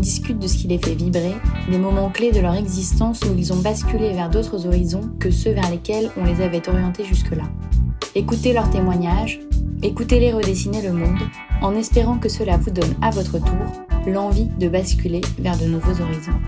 [0.00, 1.34] Discute de ce qui les fait vibrer,
[1.70, 5.52] des moments clés de leur existence où ils ont basculé vers d'autres horizons que ceux
[5.52, 7.44] vers lesquels on les avait orientés jusque-là.
[8.14, 9.40] Écoutez leurs témoignages,
[9.82, 11.18] écoutez-les redessiner le monde,
[11.60, 16.00] en espérant que cela vous donne à votre tour l'envie de basculer vers de nouveaux
[16.00, 16.40] horizons.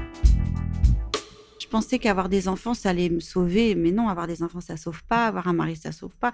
[1.61, 4.79] Je pensais qu'avoir des enfants, ça allait me sauver, mais non, avoir des enfants, ça
[4.79, 6.33] sauve pas, avoir un mari, ça sauve pas.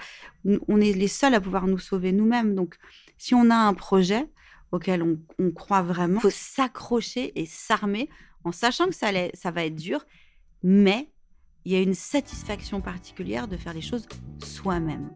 [0.69, 2.55] On est les seuls à pouvoir nous sauver nous-mêmes.
[2.55, 2.77] Donc,
[3.19, 4.28] si on a un projet
[4.72, 8.08] auquel on, croit vraiment, il faut s'accrocher et s'armer
[8.45, 10.04] en sachant que ça, ça va être dur,
[10.62, 11.10] mais
[11.64, 14.06] il y a une satisfaction particulière de faire les choses
[14.42, 15.10] soi-même.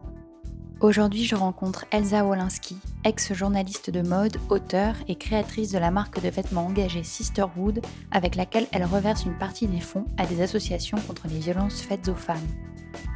[0.81, 6.29] Aujourd'hui, je rencontre Elsa Wolinski, ex-journaliste de mode, auteure et créatrice de la marque de
[6.29, 11.29] vêtements engagée Sisterhood, avec laquelle elle reverse une partie des fonds à des associations contre
[11.29, 12.49] les violences faites aux femmes.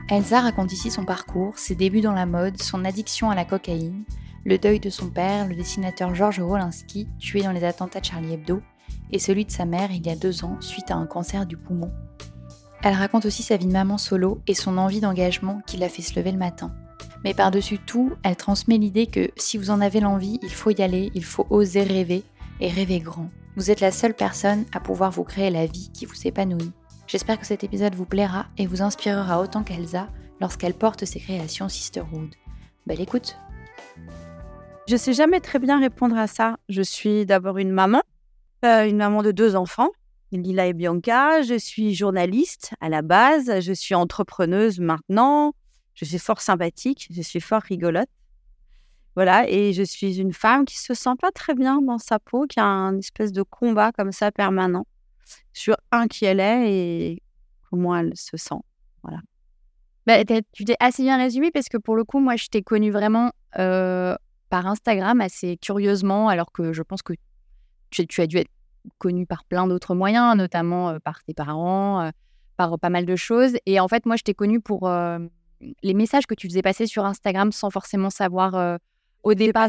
[0.09, 4.05] Elsa raconte ici son parcours, ses débuts dans la mode, son addiction à la cocaïne,
[4.47, 8.35] le deuil de son père, le dessinateur Georges Wolinski, tué dans les attentats de Charlie
[8.35, 8.63] Hebdo,
[9.11, 11.57] et celui de sa mère il y a deux ans suite à un cancer du
[11.57, 11.91] poumon.
[12.85, 16.03] Elle raconte aussi sa vie de maman solo et son envie d'engagement qui l'a fait
[16.03, 16.73] se lever le matin.
[17.25, 20.81] Mais par-dessus tout, elle transmet l'idée que si vous en avez l'envie, il faut y
[20.81, 22.23] aller, il faut oser rêver
[22.61, 23.31] et rêver grand.
[23.57, 26.71] Vous êtes la seule personne à pouvoir vous créer la vie qui vous épanouit.
[27.09, 30.09] J'espère que cet épisode vous plaira et vous inspirera autant qu'Elsa
[30.41, 32.37] lorsqu'elle porte ses créations Sisterhood.
[32.87, 33.37] Belle écoute
[34.89, 36.59] Je sais jamais très bien répondre à ça.
[36.69, 38.03] Je suis d'abord une maman,
[38.65, 39.91] euh, une maman de deux enfants,
[40.31, 41.43] Lila et Bianca.
[41.43, 45.55] Je suis journaliste à la base, je suis entrepreneuse maintenant,
[45.95, 48.09] je suis fort sympathique, je suis fort rigolote.
[49.16, 52.47] Voilà, et je suis une femme qui se sent pas très bien dans sa peau,
[52.47, 54.87] qui a un espèce de combat comme ça permanent
[55.53, 57.22] sur un qui elle est et
[57.71, 58.61] comment elle se sent.
[59.03, 59.19] Voilà.
[60.06, 60.22] Bah,
[60.53, 63.32] tu t'es assez bien résumé parce que pour le coup, moi, je t'ai connue vraiment
[63.59, 64.15] euh,
[64.49, 67.12] par Instagram assez curieusement, alors que je pense que
[67.91, 68.51] tu, tu as dû être
[68.99, 72.11] connue par plein d'autres moyens, notamment euh, par tes parents, euh,
[72.56, 73.56] par pas mal de choses.
[73.67, 74.89] Et en fait, moi, je t'ai connue pour
[75.83, 78.79] les messages que tu faisais passer sur Instagram sans forcément savoir
[79.25, 79.69] au départ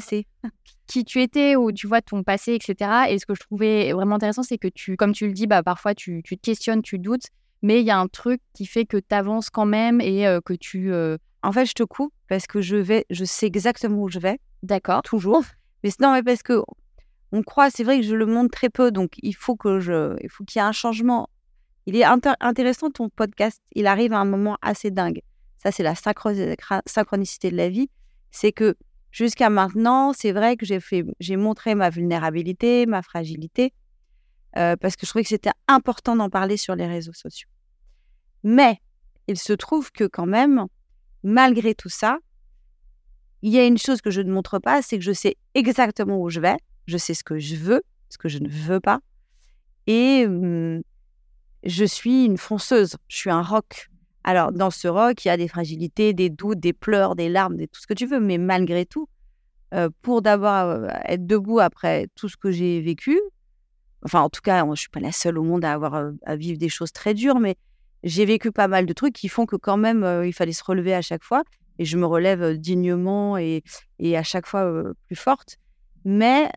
[0.87, 3.07] qui tu étais ou tu vois ton passé, etc.
[3.09, 5.63] Et ce que je trouvais vraiment intéressant, c'est que tu, comme tu le dis, bah,
[5.63, 7.27] parfois tu, tu te questionnes, tu doutes,
[7.61, 10.53] mais il y a un truc qui fait que tu avances quand même et que
[10.53, 10.93] tu.
[11.43, 14.39] En fait, je te coupe parce que je vais, je sais exactement où je vais.
[14.63, 15.01] D'accord.
[15.03, 15.43] Toujours.
[15.83, 16.61] Mais non, mais parce que
[17.31, 20.15] on croit, c'est vrai que je le montre très peu, donc il faut que je,
[20.21, 21.29] il faut qu'il y ait un changement.
[21.85, 23.61] Il est intéressant ton podcast.
[23.73, 25.21] Il arrive à un moment assez dingue
[25.57, 27.89] ça c'est la synchronicité de la vie,
[28.31, 28.75] c'est que
[29.11, 33.73] jusqu'à maintenant, c'est vrai que j'ai fait, j'ai montré ma vulnérabilité, ma fragilité,
[34.57, 37.49] euh, parce que je trouvais que c'était important d'en parler sur les réseaux sociaux.
[38.43, 38.79] Mais
[39.27, 40.67] il se trouve que quand même,
[41.27, 42.19] malgré tout ça,
[43.41, 46.19] il y a une chose que je ne montre pas, c'est que je sais exactement
[46.21, 46.55] où je vais,
[46.87, 49.01] je sais ce que je veux, ce que je ne veux pas,
[49.87, 50.81] et mmh,
[51.65, 53.89] je suis une fonceuse, je suis un rock.
[54.23, 57.57] Alors, dans ce rock, il y a des fragilités, des doutes, des pleurs, des larmes,
[57.57, 58.19] tout ce que tu veux.
[58.19, 59.07] Mais malgré tout,
[59.73, 63.19] euh, pour d'abord euh, être debout après tout ce que j'ai vécu,
[64.03, 66.11] enfin, en tout cas, je ne suis pas la seule au monde à avoir euh,
[66.25, 67.55] à vivre des choses très dures, mais
[68.03, 70.93] j'ai vécu pas mal de trucs qui font que quand même, il fallait se relever
[70.93, 71.43] à chaque fois.
[71.79, 73.63] Et je me relève dignement et,
[73.99, 75.57] et à chaque fois plus forte.
[76.05, 76.49] Mais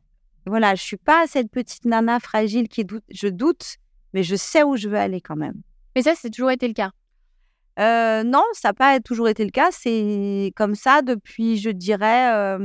[0.46, 3.04] voilà, je suis pas cette petite nana fragile qui doute.
[3.10, 3.76] Je doute,
[4.12, 5.60] mais je sais où je veux aller quand même.
[5.94, 6.92] Mais ça, c'est toujours été le cas?
[7.78, 9.68] Euh, non, ça n'a pas toujours été le cas.
[9.70, 12.58] C'est comme ça depuis, je dirais,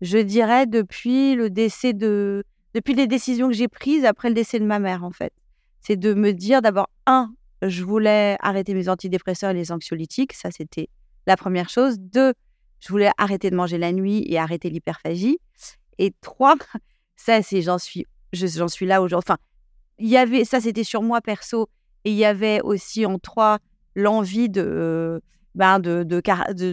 [0.00, 2.44] je dirais depuis le décès de,
[2.74, 5.32] depuis les décisions que j'ai prises après le décès de ma mère, en fait.
[5.80, 7.32] C'est de me dire d'abord, un,
[7.62, 10.32] je voulais arrêter mes antidépresseurs et les anxiolytiques.
[10.32, 10.88] Ça, c'était
[11.26, 11.98] la première chose.
[11.98, 12.32] Deux,
[12.80, 15.38] je voulais arrêter de manger la nuit et arrêter l'hyperphagie.
[15.98, 16.56] Et trois,
[17.16, 19.24] ça, c'est, j'en suis, j'en suis là aujourd'hui.
[19.30, 19.38] Enfin,
[19.98, 21.68] il y avait, ça, c'était sur moi perso
[22.04, 23.58] et il y avait aussi en trois
[23.94, 25.20] l'envie de,
[25.54, 26.20] ben de, de,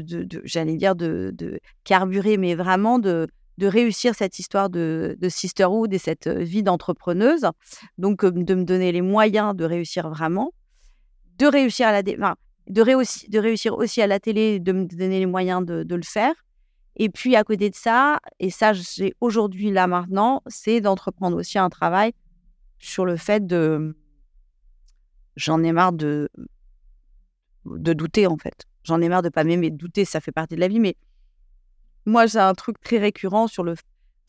[0.01, 3.27] de, j'allais dire de, de, carburer, mais vraiment de,
[3.57, 7.47] de réussir cette histoire de, sisterhood et cette vie d'entrepreneuse.
[7.97, 10.53] Donc, de me donner les moyens de réussir vraiment,
[11.37, 12.35] de réussir à la, enfin,
[12.67, 16.03] de, de réussir aussi à la télé, de me donner les moyens de, de le
[16.03, 16.33] faire.
[16.99, 21.59] Et puis à côté de ça, et ça j'ai aujourd'hui là maintenant, c'est d'entreprendre aussi
[21.59, 22.11] un travail
[22.79, 23.95] sur le fait de
[25.35, 26.27] j'en ai marre de
[27.65, 28.65] de douter en fait.
[28.83, 30.95] J'en ai marre de pas m'aimer, douter, ça fait partie de la vie, mais
[32.07, 33.75] moi j'ai un truc très récurrent sur le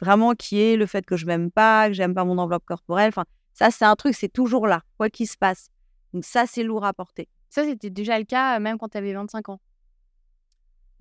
[0.01, 3.09] vraiment qui est le fait que je m'aime pas, que j'aime pas mon enveloppe corporelle.
[3.09, 5.71] Enfin, ça c'est un truc, c'est toujours là, quoi qu'il se passe.
[6.13, 7.27] Donc ça c'est lourd à porter.
[7.49, 9.61] Ça c'était déjà le cas même quand tu avais 25 ans.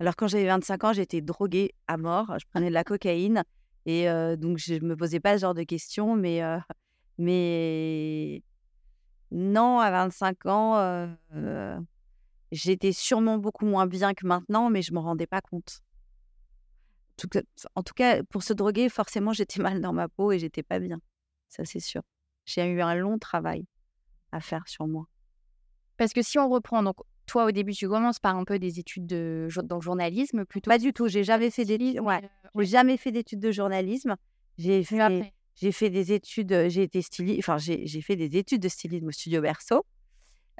[0.00, 2.32] Alors, quand j'avais 25 ans, j'étais droguée à mort.
[2.38, 3.42] Je prenais de la cocaïne.
[3.84, 6.14] Et donc, je ne me posais pas ce genre de questions.
[6.14, 6.40] Mais,
[7.18, 8.44] mais
[9.32, 11.08] non, à 25 ans,
[12.52, 15.80] j'étais sûrement beaucoup moins bien que maintenant, mais je ne me rendais pas compte.
[17.74, 20.78] En tout cas, pour se droguer, forcément, j'étais mal dans ma peau et j'étais pas
[20.78, 21.00] bien.
[21.48, 22.02] Ça, c'est sûr.
[22.44, 23.64] J'ai eu un long travail
[24.32, 25.06] à faire sur moi.
[25.96, 28.78] Parce que si on reprend, donc toi, au début, tu commences par un peu des
[28.78, 31.08] études de, dans le journalisme plutôt Pas du tout.
[31.08, 32.00] J'ai jamais fait d'études.
[32.00, 32.22] Ouais.
[32.56, 34.16] J'ai jamais fait d'études de journalisme.
[34.56, 36.68] J'ai fait, j'ai fait des études.
[36.68, 37.40] J'ai été styliste.
[37.40, 39.84] Enfin, j'ai fait des études de stylisme au Studio Berceau.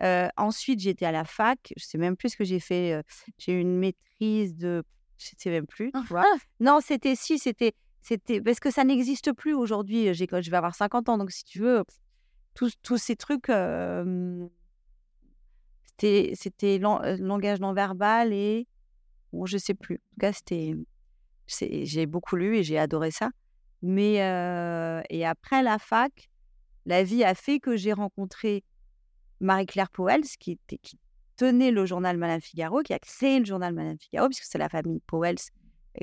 [0.03, 1.73] Euh, ensuite, j'étais à la fac.
[1.77, 3.03] Je sais même plus ce que j'ai fait.
[3.39, 4.85] J'ai eu une maîtrise de.
[5.19, 5.93] Je sais même plus.
[5.93, 6.25] Tu vois.
[6.61, 7.73] non, c'était si, c'était,
[8.03, 10.15] c'était parce que ça n'existe plus aujourd'hui.
[10.15, 11.85] J'ai, je vais avoir 50 ans, donc si tu veux,
[12.55, 13.51] tous, tous ces trucs
[15.99, 18.67] c'était le langage non verbal et
[19.33, 19.97] bon, je sais plus.
[19.97, 20.75] En tout cas, c'était
[21.47, 23.31] j'ai beaucoup lu et j'ai adoré ça.
[23.83, 24.15] Mais
[25.11, 26.31] et après la fac,
[26.87, 28.65] la vie a fait que j'ai rencontré
[29.41, 30.99] Marie-Claire Powell, qui, était, qui
[31.39, 34.69] tenait le journal Madame Figaro, qui a créé le journal Madame Figaro, puisque c'est la
[34.69, 35.37] famille Powell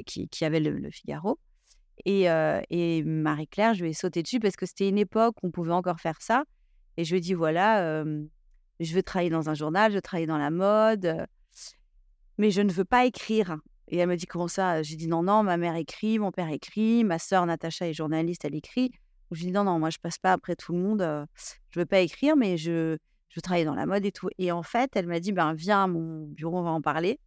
[0.08, 1.38] qui, qui avait le, Figaro.
[2.06, 2.24] Et,
[2.70, 5.74] et Marie-Claire, je lui ai sauté dessus parce que c'était une époque où on pouvait
[5.74, 6.46] encore faire ça.
[6.98, 8.04] Et je lui ai dit voilà,
[8.80, 11.28] je veux travailler dans un journal, je veux travailler dans la mode,
[12.38, 13.58] mais je ne veux pas écrire.
[13.88, 14.82] Et elle me dit comment ça?
[14.84, 18.46] J'ai dit non, non, ma mère écrit, mon père écrit, ma sœur Natacha est journaliste,
[18.46, 18.92] elle écrit.
[19.32, 21.28] Je lui dis non, non, moi je passe pas après tout le monde,
[21.72, 22.98] je veux pas écrire, mais je,
[23.30, 24.30] je veux travailler dans la mode et tout.
[24.38, 27.20] Et en fait, elle m'a dit ben viens à mon bureau, on va en parler.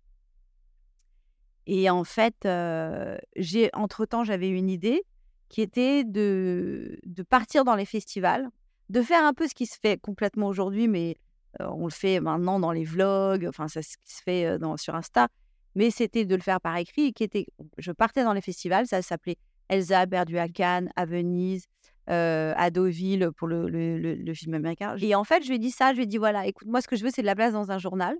[1.67, 2.49] Et en fait,
[3.37, 5.03] j'ai entre temps j'avais une idée
[5.49, 8.49] qui était de, de partir dans les festivals,
[8.89, 11.17] de faire un peu ce qui se fait complètement aujourd'hui, mais
[11.61, 15.29] on le fait maintenant dans les vlogs, enfin, ça se fait sur Insta,
[15.75, 17.13] mais c'était de le faire par écrit.
[17.13, 17.47] Qui était,
[17.79, 19.37] je partais dans les festivals, ça s'appelait
[19.69, 21.67] Elsa perdu à Cannes, à Venise,
[22.09, 24.97] à Deauville pour le, le, film américain.
[24.99, 26.81] Et en fait, je lui ai dit ça, je lui ai dit voilà, écoute, moi,
[26.81, 28.17] ce que je veux, c'est de la place dans un journal.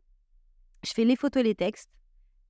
[0.85, 1.91] Je fais les photos et les textes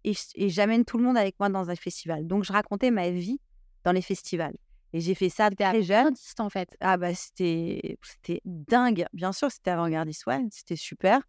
[0.04, 2.26] et j'amène tout le monde avec moi dans un festival.
[2.26, 3.40] Donc, je racontais ma vie
[3.84, 4.56] dans les festivals.
[4.92, 6.14] Et j'ai fait ça très jeune.
[6.38, 6.76] en fait.
[6.80, 7.98] Ah bah c'était
[8.44, 9.04] dingue.
[9.12, 11.20] Bien sûr, c'était avant-gardiste, ouais, c'était super.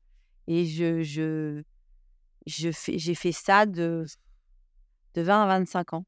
[0.47, 1.01] Et je
[2.45, 4.05] je fais j'ai fait ça de
[5.15, 6.05] de 20 à 25 ans.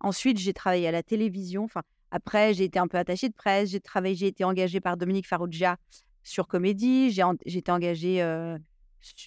[0.00, 1.64] Ensuite, j'ai travaillé à la télévision.
[1.64, 3.70] Enfin, après, j'ai été un peu attachée de presse.
[3.70, 5.76] J'ai travaillé, j'ai été engagée par Dominique Farrugia
[6.22, 7.10] sur Comédie.
[7.10, 8.56] J'ai été engagée euh,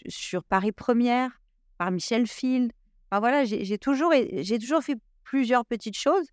[0.08, 1.42] sur Paris Première
[1.78, 2.72] par Michel Field.
[3.10, 4.14] Enfin voilà, j'ai toujours
[4.84, 6.26] fait plusieurs petites choses.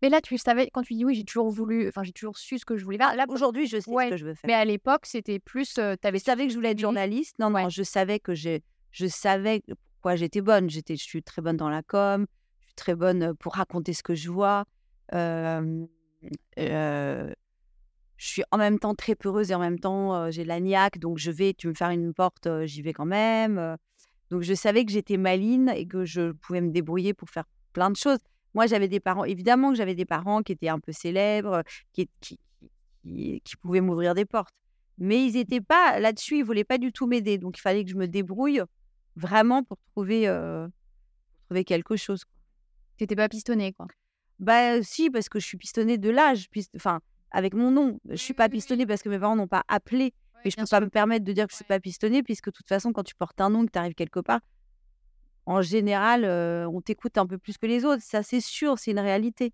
[0.00, 2.58] Mais là, tu savais, quand tu dis oui, j'ai toujours voulu, enfin, j'ai toujours su
[2.58, 3.16] ce que je voulais faire.
[3.16, 4.46] Là, aujourd'hui, je sais ce que je veux faire.
[4.46, 5.74] Mais à l'époque, c'était plus.
[5.74, 7.36] tu avais savais que je voulais être journaliste.
[7.38, 9.62] Non, non, je savais que j'ai, je savais
[9.94, 10.70] pourquoi j'étais bonne.
[10.70, 12.26] J'étais, je suis très bonne dans la com.
[12.60, 14.64] Je suis très bonne pour raconter ce que je vois.
[15.12, 15.74] Je
[18.16, 20.98] suis en même temps très peureuse et en même temps j'ai la niaque.
[20.98, 23.76] Donc je vais, tu me faire une porte, j'y vais quand même.
[24.30, 27.90] donc je savais que j'étais maline et que je pouvais me débrouiller pour faire plein
[27.90, 28.18] de choses.
[28.54, 32.08] Moi, j'avais des parents, évidemment que j'avais des parents qui étaient un peu célèbres, qui,
[32.20, 32.38] qui,
[33.04, 34.54] qui, pouvaient m'ouvrir des portes.
[34.96, 37.38] Mais ils n'étaient pas là-dessus, ils ne voulaient pas du tout m'aider.
[37.38, 38.62] Donc, il fallait que je me débrouille
[39.16, 40.26] vraiment pour trouver,
[41.44, 42.24] trouver quelque chose.
[42.96, 43.86] Tu n'étais pas pistonnée, quoi
[44.38, 46.48] Bah, si, parce que je suis pistonnée de l'âge.
[46.76, 47.98] Enfin, avec mon nom.
[48.06, 50.14] Je ne suis pas pistonnée parce que mes parents n'ont pas appelé.
[50.44, 52.22] mais je ne peux pas me permettre de dire que je ne suis pas pistonnée,
[52.22, 54.40] puisque de toute façon, quand tu portes un nom, que tu arrives quelque part,
[55.46, 58.02] en général, on t'écoute un peu plus que les autres.
[58.02, 59.52] Ça, c'est sûr, c'est une réalité.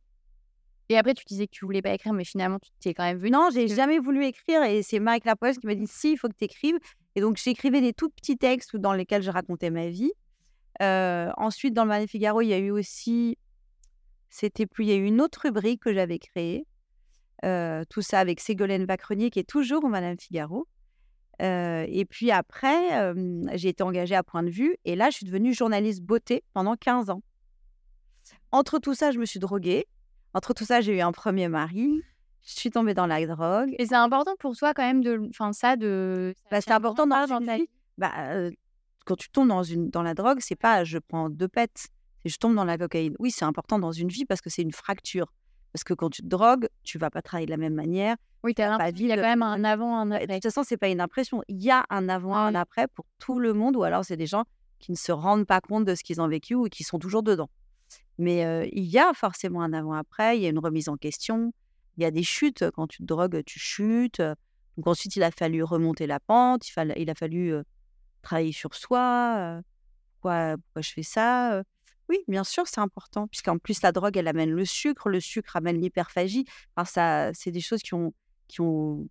[0.91, 3.19] Et après, tu disais que tu voulais pas écrire, mais finalement, tu t'es quand même
[3.19, 3.31] vu.
[3.31, 4.63] Non, j'ai jamais voulu écrire.
[4.65, 6.79] Et c'est Mike Laposte qui m'a dit si, il faut que tu écrives.
[7.15, 10.13] Et donc, j'écrivais des tout petits textes dans lesquels je racontais ma vie.
[10.81, 13.39] ensuite, dans le Mané Figaro, il y a eu aussi.
[14.37, 14.85] C'était plus.
[14.85, 16.67] Il y a eu une autre rubrique que j'avais créée.
[17.89, 20.67] tout ça avec Ségolène Vacrenier, qui est toujours Madame Figaro
[21.41, 23.15] et puis après,
[23.55, 24.77] j'ai été engagée à Point de Vue.
[24.85, 27.23] Et là, je suis devenue journaliste beauté pendant 15 ans.
[28.51, 29.87] Entre tout ça, je me suis droguée.
[30.33, 32.03] Entre tout ça, j'ai eu un premier mari.
[32.43, 33.75] Je suis tombée dans la drogue.
[33.79, 36.35] Et c'est important pour toi quand même de, enfin ça de.
[36.51, 37.69] Bah, c'est important dans, dans ta vie.
[37.99, 38.13] Bah,
[39.07, 41.89] quand tu tombes dans une dans la drogue, c'est pas je prends deux pets.
[42.25, 43.15] Et je tombe dans la cocaïne.
[43.19, 45.33] Oui, c'est important dans une vie parce que c'est une fracture.
[45.73, 48.17] Parce que quand tu te drogues, tu vas pas travailler de la même manière.
[48.45, 50.35] Oui, t'as Pas l'impression qu'il y a quand même un avant, un De après.
[50.35, 51.43] toute façon, c'est pas une impression.
[51.49, 54.27] Il y a un avant, un après pour tout le monde, ou alors c'est des
[54.27, 54.45] gens
[54.79, 57.23] qui ne se rendent pas compte de ce qu'ils ont vécu ou qui sont toujours
[57.23, 57.51] dedans.
[58.19, 61.53] Mais euh, il y a forcément un avant-après, il y a une remise en question,
[61.97, 62.65] il y a des chutes.
[62.75, 64.23] Quand tu te drogues, tu chutes.
[64.77, 67.63] Donc ensuite, il a fallu remonter la pente, il, a fallu euh,
[68.23, 69.37] travailler sur soi.
[69.39, 69.63] euh,
[70.15, 71.63] pourquoi, pourquoi je fais ça.
[72.09, 75.57] Oui, bien sûr, c'est important, puisqu'en plus, la drogue, elle amène le sucre, le sucre
[75.57, 76.45] amène l'hyperphagie.
[76.77, 78.13] Enfin, ça, c'est des choses qui ont,
[78.49, 79.09] qui ont,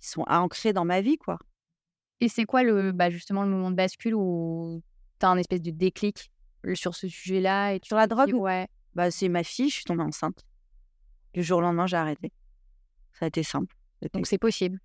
[0.00, 1.38] qui sont ancrées dans ma vie, quoi.
[2.20, 4.82] Et c'est quoi le, bah, justement le moment de bascule où
[5.20, 6.30] tu as un espèce de déclic
[6.74, 8.66] sur ce sujet-là et Sur la drogue, Ouais.
[8.94, 10.44] bah, c'est ma fille, je suis tombée enceinte.
[11.34, 12.32] Du jour au lendemain, j'ai arrêté.
[13.12, 13.76] Ça a été simple.
[14.14, 14.80] Donc c'est possible.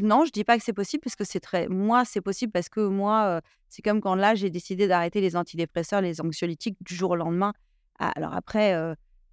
[0.00, 1.68] Non, je dis pas que c'est possible parce que c'est très.
[1.68, 6.00] Moi, c'est possible parce que moi, c'est comme quand là, j'ai décidé d'arrêter les antidépresseurs,
[6.00, 7.52] les anxiolytiques du jour au lendemain.
[7.98, 8.74] Ah, alors après,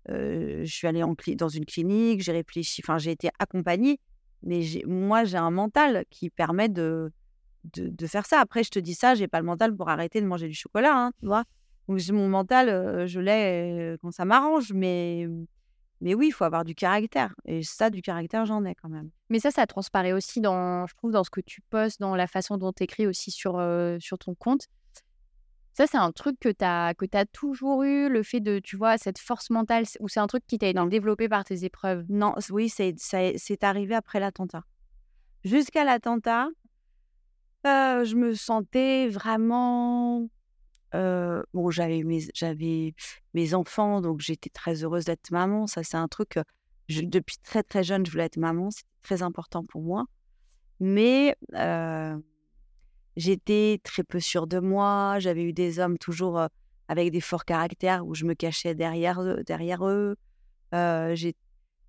[0.08, 1.04] je suis allée
[1.36, 4.00] dans une clinique, j'ai réfléchi, enfin, j'ai été accompagnée,
[4.44, 7.12] mais moi, j'ai un mental qui permet de,
[7.74, 8.42] de, faire ça.
[8.42, 10.94] Après, je te dis ça, j'ai pas le mental pour arrêter de manger du chocolat,
[10.94, 11.46] hein, tu vois?
[11.88, 15.28] Donc, mon mental, je l'ai quand ça m'arrange, mais,
[16.02, 17.34] mais oui, il faut avoir du caractère.
[17.46, 19.10] Et ça, du caractère, j'en ai quand même.
[19.30, 22.28] Mais ça, ça transparaît aussi dans, je trouve, dans ce que tu postes, dans la
[22.28, 24.68] façon dont tu écris aussi sur, euh, sur ton compte.
[25.74, 28.76] Ça, c'est un truc que tu as, que as toujours eu, le fait de, tu
[28.76, 32.06] vois, cette force mentale, ou c'est un truc qui t'a été développé par tes épreuves?
[32.10, 34.64] Non, oui, c'est arrivé après l'attentat.
[35.46, 36.50] Jusqu'à l'attentat,
[37.66, 40.28] euh, je me sentais vraiment.
[40.94, 42.94] Bon, j'avais mes, j'avais
[43.34, 45.68] mes enfants, donc j'étais très heureuse d'être maman.
[45.68, 46.40] Ça, c'est un truc.
[46.88, 48.72] je- depuis très très jeune, je voulais être maman.
[48.72, 50.06] C'était très important pour moi.
[50.80, 51.36] Mais
[53.16, 55.18] j'étais très peu sûre de moi.
[55.20, 56.42] J'avais eu des hommes toujours
[56.88, 59.44] avec des forts caractères où je me cachais derrière eux.
[59.46, 60.16] Derrière eux.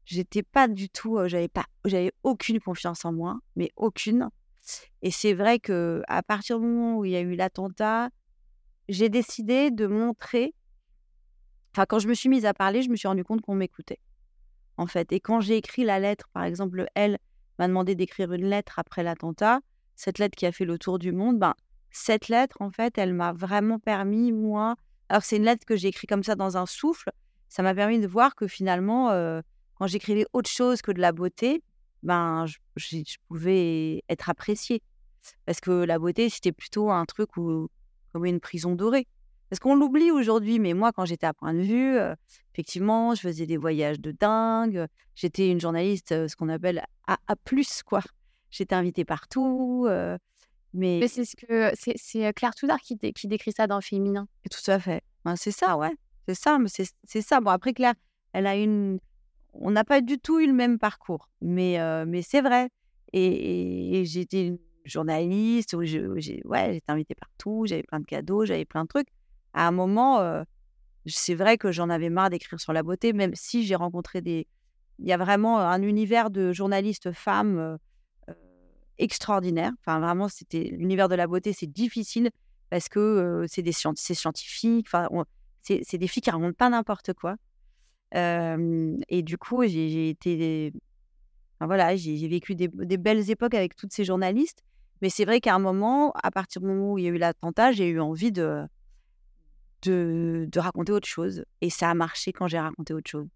[0.05, 4.29] J'étais pas du tout, j'avais pas, j'avais aucune confiance en moi, mais aucune.
[5.03, 8.11] Et c'est vrai que à partir du moment où il y a eu l'attentat,
[8.91, 10.55] j'ai décidé de montrer.
[11.73, 14.01] Enfin, quand je me suis mise à parler, je me suis rendu compte qu'on m'écoutait,
[14.77, 15.13] en fait.
[15.13, 17.19] Et quand j'ai écrit la lettre, par exemple, elle
[17.59, 19.61] m'a demandé d'écrire une lettre après l'attentat,
[19.95, 21.55] cette lettre qui a fait le tour du monde, ben,
[21.91, 24.77] cette lettre, en fait, elle m'a vraiment permis, moi.
[25.09, 27.11] Alors, c'est une lettre que j'ai écrite comme ça dans un souffle.
[27.49, 29.41] Ça m'a permis de voir que finalement, euh,
[29.75, 31.63] quand j'écrivais autre chose que de la beauté,
[32.03, 34.83] ben, je, je- je pouvais être appréciée.
[35.47, 37.69] Parce que la beauté, c'était plutôt un truc où,
[38.13, 39.07] comme une prison dorée.
[39.49, 42.15] Parce qu'on l'oublie aujourd'hui, mais moi, quand j'étais à point de vue, euh,
[42.55, 44.87] effectivement, je faisais des voyages de dingue.
[45.17, 47.35] J'étais une journaliste, euh, ce qu'on appelle A, A+,
[47.85, 48.01] quoi.
[48.51, 49.87] J'étais invitée partout.
[49.89, 50.17] euh,
[50.73, 54.29] mais Mais c'est ce que c'est Claire Toudard qui, dé- qui décrit ça dans féminin.
[54.49, 55.03] tout à fait.
[55.25, 55.91] Ben, c'est ça, ouais?
[56.29, 57.41] C'est ça, mais c'est c'est ça.
[57.41, 57.95] Bon, après, Claire,
[58.33, 59.01] elle a une.
[59.53, 61.77] On n'a pas du tout eu le même parcours, mais,
[62.07, 62.69] mais c'est vrai.
[63.13, 68.07] Et, et- et j'étais une journaliste, où j'ai ouais, j'étais invitée partout, j'avais plein de
[68.07, 69.09] cadeaux, j'avais plein de trucs.
[69.53, 70.43] À un moment, euh,
[71.07, 74.47] c'est vrai que j'en avais marre d'écrire sur la beauté, même si j'ai rencontré des.
[74.99, 77.77] Il y a vraiment un univers de journalistes femmes euh,
[78.31, 78.35] euh,
[78.99, 79.73] extraordinaire.
[79.81, 82.31] Enfin, vraiment, c'était l'univers de la beauté, c'est difficile
[82.71, 84.87] parce que euh, c'est des scien- c'est scientifique.
[84.89, 85.09] Enfin,
[85.63, 87.37] c'est des filles qui racontent pas n'importe quoi.
[88.15, 90.73] Et du coup, j'ai été.
[91.61, 92.69] voilà, j'ai vécu des
[92.99, 94.63] belles époques avec toutes ces journalistes.
[95.03, 97.19] Mais c'est vrai qu'à un moment, à partir du moment où il y a eu
[97.19, 98.67] l'attentat, j'ai eu envie de,
[99.83, 101.45] de, de raconter autre chose.
[101.61, 103.29] Et ça a marché quand j'ai raconté autre chose.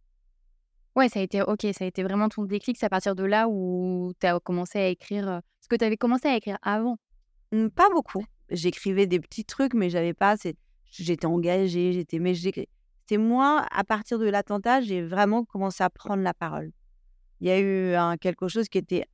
[0.96, 2.76] Ouais, ça a été ok, ça a été vraiment ton déclic.
[2.78, 5.28] C'est à partir de là où tu as commencé à écrire.
[5.28, 6.98] euh, Parce que tu avais commencé à écrire avant.
[7.52, 8.24] Hum, Pas beaucoup.
[8.50, 10.36] J'écrivais des petits trucs, mais j'avais pas.
[10.90, 12.18] J'étais engagée, j'étais.
[12.20, 16.70] Mais c'est moi, à partir de l'attentat, j'ai vraiment commencé à prendre la parole.
[17.40, 19.06] Il y a eu quelque chose qui était.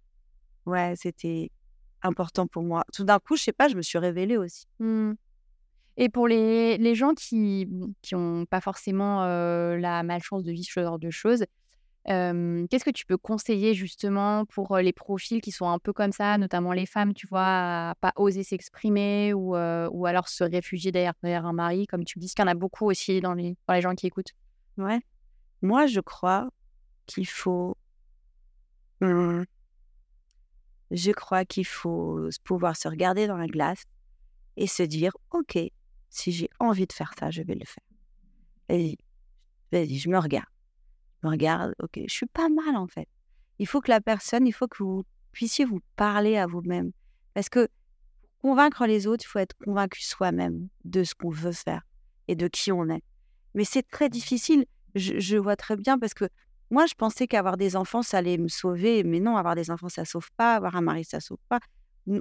[0.66, 1.50] Ouais, c'était
[2.02, 2.85] important pour moi.
[2.92, 4.66] Tout d'un coup, je sais pas, je me suis révélée aussi.
[4.78, 5.12] Hmm.
[5.97, 7.69] Et pour les, les gens qui
[8.00, 11.45] qui ont pas forcément euh, la malchance de vivre ce genre de choses,
[12.09, 16.12] euh, qu'est-ce que tu peux conseiller justement pour les profils qui sont un peu comme
[16.12, 20.42] ça, notamment les femmes, tu vois, à pas oser s'exprimer ou, euh, ou alors se
[20.42, 23.35] réfugier derrière, derrière un mari, comme tu dis, qu'il y en a beaucoup aussi dans
[23.35, 24.33] les, dans les gens qui écoutent?
[24.78, 25.00] Ouais.
[25.61, 26.49] Moi, je crois
[27.07, 27.76] qu'il faut.
[29.02, 29.45] Hum,
[30.90, 33.85] Je crois qu'il faut pouvoir se regarder dans la glace
[34.56, 35.59] et se dire Ok,
[36.09, 37.85] si j'ai envie de faire ça, je vais le faire.
[38.68, 38.97] Vas-y,
[39.73, 40.49] vas-y, je me regarde.
[41.23, 43.09] Je me regarde, ok, je suis pas mal en fait.
[43.59, 46.92] Il faut que la personne, il faut que vous puissiez vous parler à vous-même.
[47.35, 47.68] Parce que
[48.38, 51.82] convaincre les autres, il faut être convaincu soi-même de ce qu'on veut faire.
[52.28, 53.02] et de qui on est.
[53.54, 54.64] Mais c'est très difficile.
[54.94, 56.28] Je vois très bien parce que
[56.70, 59.02] moi, je pensais qu'avoir des enfants, ça allait me sauver.
[59.04, 60.54] Mais non, avoir des enfants, ça sauve pas.
[60.54, 61.58] Avoir un mari, ça sauve pas.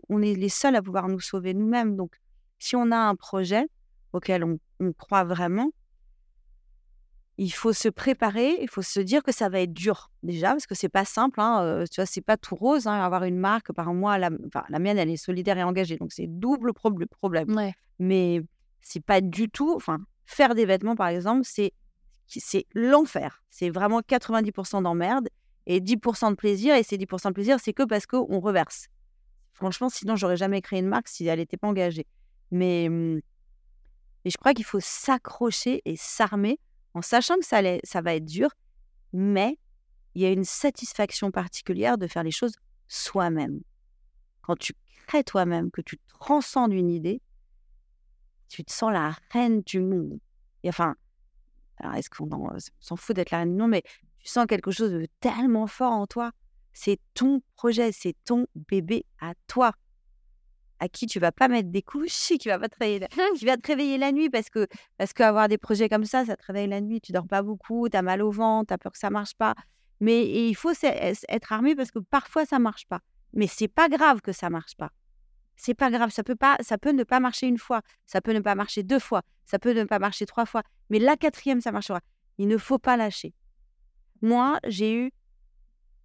[0.10, 1.96] On est les seuls à pouvoir nous sauver nous-mêmes.
[1.96, 2.15] Donc,
[2.58, 3.65] si on a un projet
[4.12, 5.72] auquel on, on croit vraiment,
[7.38, 8.58] il faut se préparer.
[8.62, 11.39] Il faut se dire que ça va être dur déjà, parce que c'est pas simple.
[11.39, 12.88] Hein, euh, tu vois, c'est pas tout rose.
[12.88, 15.98] hein, avoir une marque, par moi, la, enfin, la mienne, elle est solidaire et engagée.
[15.98, 17.74] Donc, c'est double prob- problème Ouais.
[17.98, 18.41] mais
[18.82, 19.74] c'est pas du tout.
[19.75, 21.72] Enfin, faire des vêtements, par exemple, c'est
[22.30, 23.44] c'est l'enfer.
[23.50, 25.30] C'est vraiment 90% d'emmerde
[25.66, 26.76] et 10% de plaisir.
[26.76, 28.88] Et ces 10% de plaisir, c'est que parce qu'on reverse.
[29.54, 32.06] Franchement, sinon, j'aurais jamais créé une marque si elle n'était pas engagée.
[32.52, 33.20] Mais, hum,
[34.24, 36.60] mais je crois qu'il faut s'accrocher et s'armer
[36.94, 38.50] en sachant que ça, ça va être dur,
[39.14, 39.58] mais
[40.16, 42.56] il y a une satisfaction particulière de faire les choses
[42.88, 43.62] soi-même.
[44.42, 44.74] Quand tu
[45.08, 47.22] crées toi-même, que tu transcendes une idée,
[48.48, 50.20] tu te sens la reine du monde.
[50.64, 50.96] Et enfin,
[51.80, 53.84] alors est-ce qu'on en- on s'en fout d'être la reine monde, mais
[54.20, 56.32] tu sens quelque chose de tellement fort en toi.
[56.74, 59.72] C'est ton projet, c'est ton bébé à toi,
[60.80, 63.08] à qui tu vas pas mettre des couches, qui va pas te réveiller, la-
[63.38, 64.68] qui va te réveiller la nuit parce que
[64.98, 67.90] parce qu'avoir des projets comme ça, ça te réveille la nuit, tu dors pas beaucoup,
[67.90, 69.56] tu as mal au ventre, tu as peur que ça marche pas.
[70.00, 73.02] Mais il faut être armé parce que parfois ça marche pas.
[73.34, 74.92] Mais c'est pas grave que ça marche pas.
[75.62, 78.32] C'est pas grave, ça peut pas, ça peut ne pas marcher une fois, ça peut
[78.32, 81.60] ne pas marcher deux fois, ça peut ne pas marcher trois fois, mais la quatrième
[81.60, 82.00] ça marchera.
[82.38, 83.34] Il ne faut pas lâcher.
[84.22, 85.12] Moi, j'ai eu,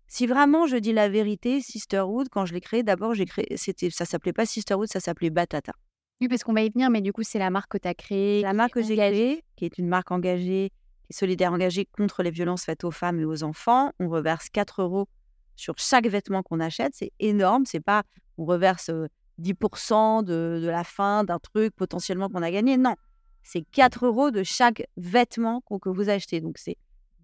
[0.08, 3.90] si vraiment je dis la vérité, Sisterhood, quand je l'ai créé, d'abord j'ai créé, c'était,
[3.90, 5.72] ça s'appelait pas Sisterhood, ça s'appelait Batata.
[6.20, 7.94] Oui, parce qu'on va y venir, mais du coup, c'est la marque que tu as
[7.94, 8.42] créée.
[8.42, 10.72] La marque que j'ai créée, qui est une marque engagée,
[11.04, 14.48] qui est solidaire engagée contre les violences faites aux femmes et aux enfants, on reverse
[14.48, 15.08] 4 euros
[15.54, 16.92] sur chaque vêtement qu'on achète.
[16.94, 17.66] C'est énorme.
[17.66, 18.02] C'est pas
[18.36, 19.06] on reverse euh,
[19.40, 22.76] 10% de, de la fin d'un truc potentiellement qu'on a gagné.
[22.76, 22.94] Non,
[23.42, 26.40] c'est 4 euros de chaque vêtement que vous achetez.
[26.40, 26.76] Donc c'est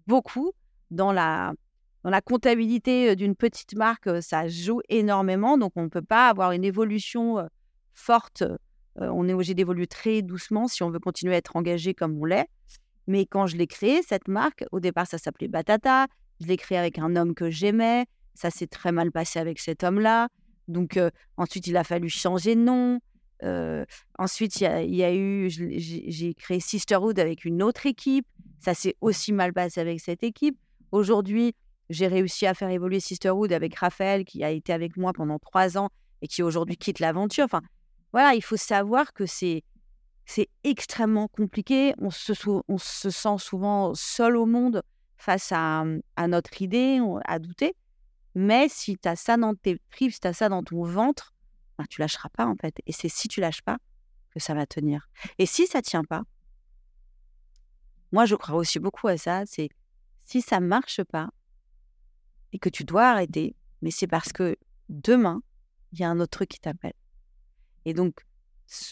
[0.07, 0.51] beaucoup.
[0.91, 1.53] Dans la,
[2.03, 5.57] dans la comptabilité d'une petite marque, ça joue énormément.
[5.57, 7.47] Donc on ne peut pas avoir une évolution
[7.93, 8.43] forte.
[8.97, 12.25] on est obligé d'évoluer très doucement si on veut continuer à être engagé comme on
[12.25, 12.49] l'est.
[13.07, 16.07] Mais quand je l'ai créée, cette marque, au départ, ça s'appelait Batata.
[16.39, 18.05] Je l'ai créée avec un homme que j'aimais.
[18.33, 20.27] Ça s'est très mal passé avec cet homme-là.
[20.67, 20.99] Donc,
[21.37, 22.99] ensuite, il a fallu changer de nom.
[24.17, 28.25] Ensuite, il y a, eu, j'ai créé Sisterhood avec une autre équipe.
[28.59, 30.57] Ça s'est aussi mal passé avec cette équipe.
[30.91, 31.55] Aujourd'hui,
[31.89, 35.77] j'ai réussi à faire évoluer Sisterhood avec Raphaël, qui a été avec moi pendant trois
[35.77, 35.89] ans
[36.21, 37.45] et qui aujourd'hui quitte l'aventure.
[37.45, 37.61] Enfin,
[38.13, 39.63] voilà, il faut savoir que c'est
[40.25, 41.93] c'est extrêmement compliqué.
[41.97, 42.33] On se,
[43.09, 44.81] sent souvent seul au monde
[45.17, 45.83] face à,
[46.15, 47.75] à notre idée, à douter.
[48.35, 51.33] Mais si tu as ça dans tes tripes, si tu as ça dans ton ventre,
[51.77, 52.75] ben, tu lâcheras pas en fait.
[52.85, 53.77] Et c'est si tu lâches pas
[54.31, 55.09] que ça va tenir.
[55.37, 56.23] Et si ça tient pas,
[58.11, 59.69] moi je crois aussi beaucoup à ça, c'est
[60.21, 61.29] si ça marche pas
[62.53, 64.55] et que tu dois arrêter, mais c'est parce que
[64.89, 65.41] demain,
[65.91, 66.93] il y a un autre truc qui t'appelle.
[67.85, 68.25] Et donc,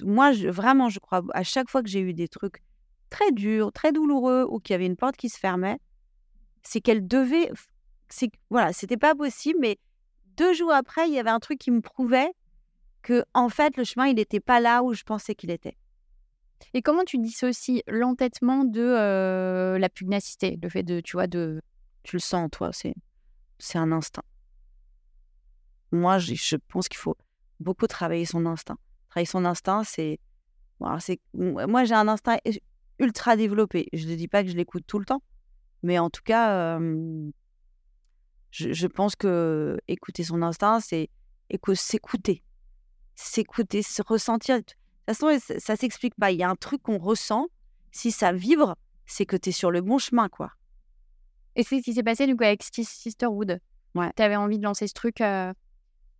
[0.04, 2.62] moi, vraiment, je crois, à chaque fois que j'ai eu des trucs
[3.10, 5.80] très durs, très douloureux, ou qu'il y avait une porte qui se fermait,
[6.64, 7.52] c'est qu'elle devait.
[8.10, 9.78] C'est voilà, c'était pas possible, mais
[10.38, 12.32] deux jours après, il y avait un truc qui me prouvait
[13.02, 15.78] que, en fait, le chemin, il n'était pas là où je pensais qu'il était.
[16.74, 21.62] Et comment tu dissocies l'entêtement de la pugnacité, le fait de, tu vois, de...
[22.04, 22.96] Tu le sens en toi, c'est
[23.60, 24.24] c'est un instinct?
[25.92, 27.18] Moi, je, je pense qu'il faut
[27.60, 28.78] beaucoup travailler son instinct.
[29.10, 30.20] Travailler son instinct, c'est.
[31.00, 32.38] c'est moi, j'ai un instinct
[33.00, 33.88] ultra développé.
[33.94, 35.22] Je ne dis pas que je l'écoute tout le temps,
[35.84, 36.80] mais en tout cas,
[38.52, 41.10] je, je pense que écouter son instinct, c'est
[41.50, 42.44] écou- s'écouter.
[43.16, 44.58] S'écouter, se ressentir.
[44.58, 44.76] De toute
[45.08, 46.32] façon, ça, ça s'explique pas.
[46.32, 47.48] Il y a un truc qu'on ressent.
[47.92, 50.52] Si ça vibre, c'est que tu es sur le bon chemin, quoi.
[51.56, 53.60] Et c'est ce qui s'est passé du coup avec Sis- Sisterhood.
[53.96, 54.12] Ouais.
[54.16, 55.52] Tu avais envie de lancer ce truc euh,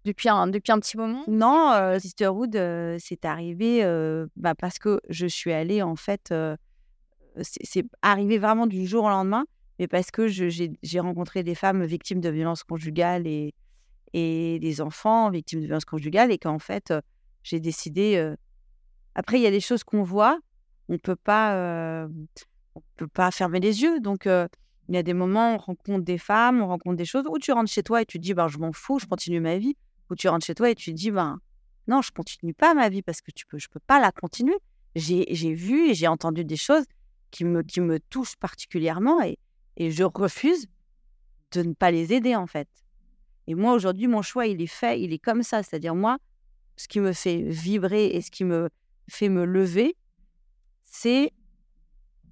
[0.04, 1.24] depuis, un, depuis un petit moment?
[1.28, 6.34] Non, euh, Sisterhood, euh, c'est arrivé euh, bah, parce que je suis allée, en fait,
[7.42, 9.46] c'est arrivé vraiment du jour au lendemain,
[9.80, 13.54] mais parce que j'ai rencontré des femmes victimes de violences conjugales et,
[14.14, 16.94] des enfants victimes de violences conjugales, et qu'en fait,
[17.44, 18.34] j'ai décidé.
[19.16, 20.38] Après, il y a des choses qu'on voit,
[20.90, 24.00] on peut peut pas fermer les yeux.
[24.02, 27.40] Donc, il y a des moments, on rencontre des femmes, on rencontre des choses, où
[27.40, 29.58] tu rentres chez toi et tu te dis, ben, je m'en fous, je continue ma
[29.58, 29.78] vie
[30.10, 31.40] où tu rentres chez toi et tu te dis, ben,
[31.88, 34.58] non, je continue pas ma vie parce que tu peux, je peux pas la continuer.
[34.96, 36.84] J'ai vu et j'ai entendu des choses
[37.32, 39.38] qui me, qui me touchent particulièrement et,
[39.80, 40.68] et je refuse
[41.52, 42.68] de ne pas les aider, en fait.
[43.48, 45.64] Et moi, aujourd'hui, mon choix, il est fait, il est comme ça.
[45.64, 46.20] C'est-à-dire, moi,
[46.76, 48.70] ce qui me fait vibrer et ce qui me
[49.10, 49.96] fait me lever,
[50.86, 51.34] c'est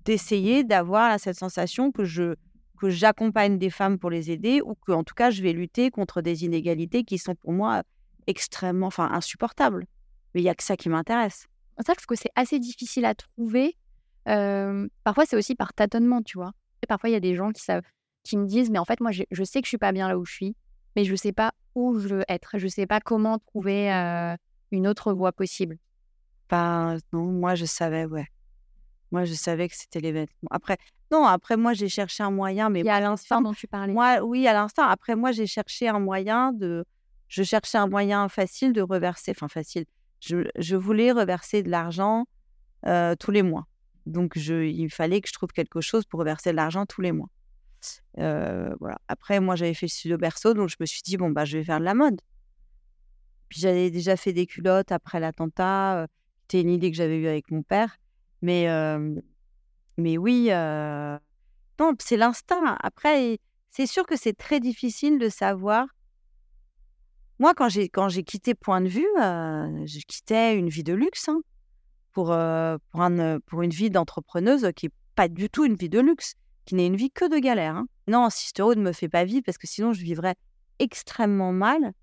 [0.06, 2.36] d'essayer d'avoir cette sensation que je
[2.80, 5.90] que j'accompagne des femmes pour les aider ou que en tout cas je vais lutter
[5.90, 7.82] contre des inégalités qui sont pour moi
[8.28, 9.88] extrêmement enfin insupportables.
[10.34, 11.48] Mais il y a que ça qui m'intéresse.
[11.80, 13.76] C'est parce que c'est assez difficile à trouver.
[14.28, 16.54] Euh, parfois c'est aussi par tâtonnement, tu vois.
[16.88, 17.84] Parfois il y a des gens qui savent
[18.24, 20.08] qui me disent mais en fait moi je, je sais que je suis pas bien
[20.08, 20.56] là où je suis,
[20.96, 24.36] mais je sais pas où je veux être, je sais pas comment trouver euh,
[24.72, 25.78] une autre voie possible.
[26.48, 28.28] Pas non, moi je savais ouais.
[29.12, 30.50] Moi, je savais que c'était les vêtements.
[30.52, 30.78] Après,
[31.12, 33.94] non, après, moi, j'ai cherché un moyen, mais Il y a l'instinct dont tu parlais.
[33.94, 34.84] moi, oui, à l'instant.
[34.84, 36.84] Après, moi, j'ai cherché un moyen de,
[37.30, 39.86] je cherchais un moyen facile de reverser, enfin facile.
[40.20, 42.26] Je, je voulais reverser de l'argent
[42.86, 43.66] euh, tous les mois.
[44.08, 47.12] Donc, je, il fallait que je trouve quelque chose pour reverser de l'argent tous les
[47.12, 47.30] mois.
[48.18, 48.98] Euh, voilà.
[49.08, 51.58] Après, moi, j'avais fait le studio berceau, donc je me suis dit, bon, bah, je
[51.58, 52.20] vais faire de la mode.
[53.50, 56.02] Puis j'avais déjà fait des culottes après l'attentat.
[56.02, 56.08] euh,
[56.42, 57.98] C'était une idée que j'avais eue avec mon père.
[58.42, 59.20] Mais, euh,
[59.98, 62.78] mais oui, non, c'est l'instinct.
[62.82, 63.40] Après,
[63.70, 65.88] c'est sûr que c'est très difficile de savoir.
[67.40, 71.40] Moi, quand j'ai quitté Point de Vue, je quittais une vie de luxe hein,
[72.18, 75.76] pour, euh, pour, un, euh, pour une vie d'entrepreneuse qui est pas du tout une
[75.76, 76.34] vie de luxe,
[76.66, 77.76] qui n'est une vie que de galère.
[77.76, 77.88] hein.
[78.08, 80.34] Non, Sisterhood ne me fait pas vivre parce que sinon je vivrais
[80.80, 81.94] extrêmement mal.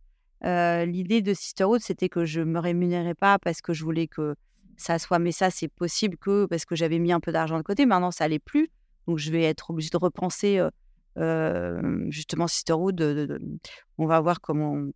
[0.44, 4.36] Euh, L'idée de Sisterhood, c'était que je me rémunérais pas parce que je voulais que
[4.76, 7.62] ça soit, mais ça, c'est possible que parce que j'avais mis un peu d'argent de
[7.62, 7.84] côté.
[7.84, 8.68] Maintenant, ça allait plus.
[9.08, 10.70] Donc, je vais être obligée de repenser euh,
[11.18, 13.00] euh, justement Sisterhood.
[13.98, 14.92] on va voir comment on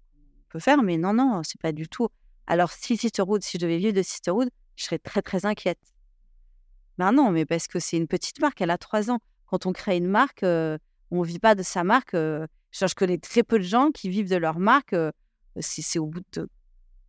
[0.49, 0.81] peut faire.
[0.85, 2.07] Mais non, non, c'est pas du tout.
[2.47, 4.49] Alors, si Sisterhood, si je devais vivre de Sisterhood,
[4.79, 5.79] je serais très, très inquiète.
[6.97, 9.19] Ben non, mais parce que c'est une petite marque, elle a trois ans.
[9.47, 10.79] Quand on crée une marque, euh,
[11.11, 12.15] on vit pas de sa marque.
[12.15, 14.93] euh, je connais très peu de gens qui vivent de leur marque.
[14.93, 15.11] euh,
[15.61, 16.49] si c'est au bout de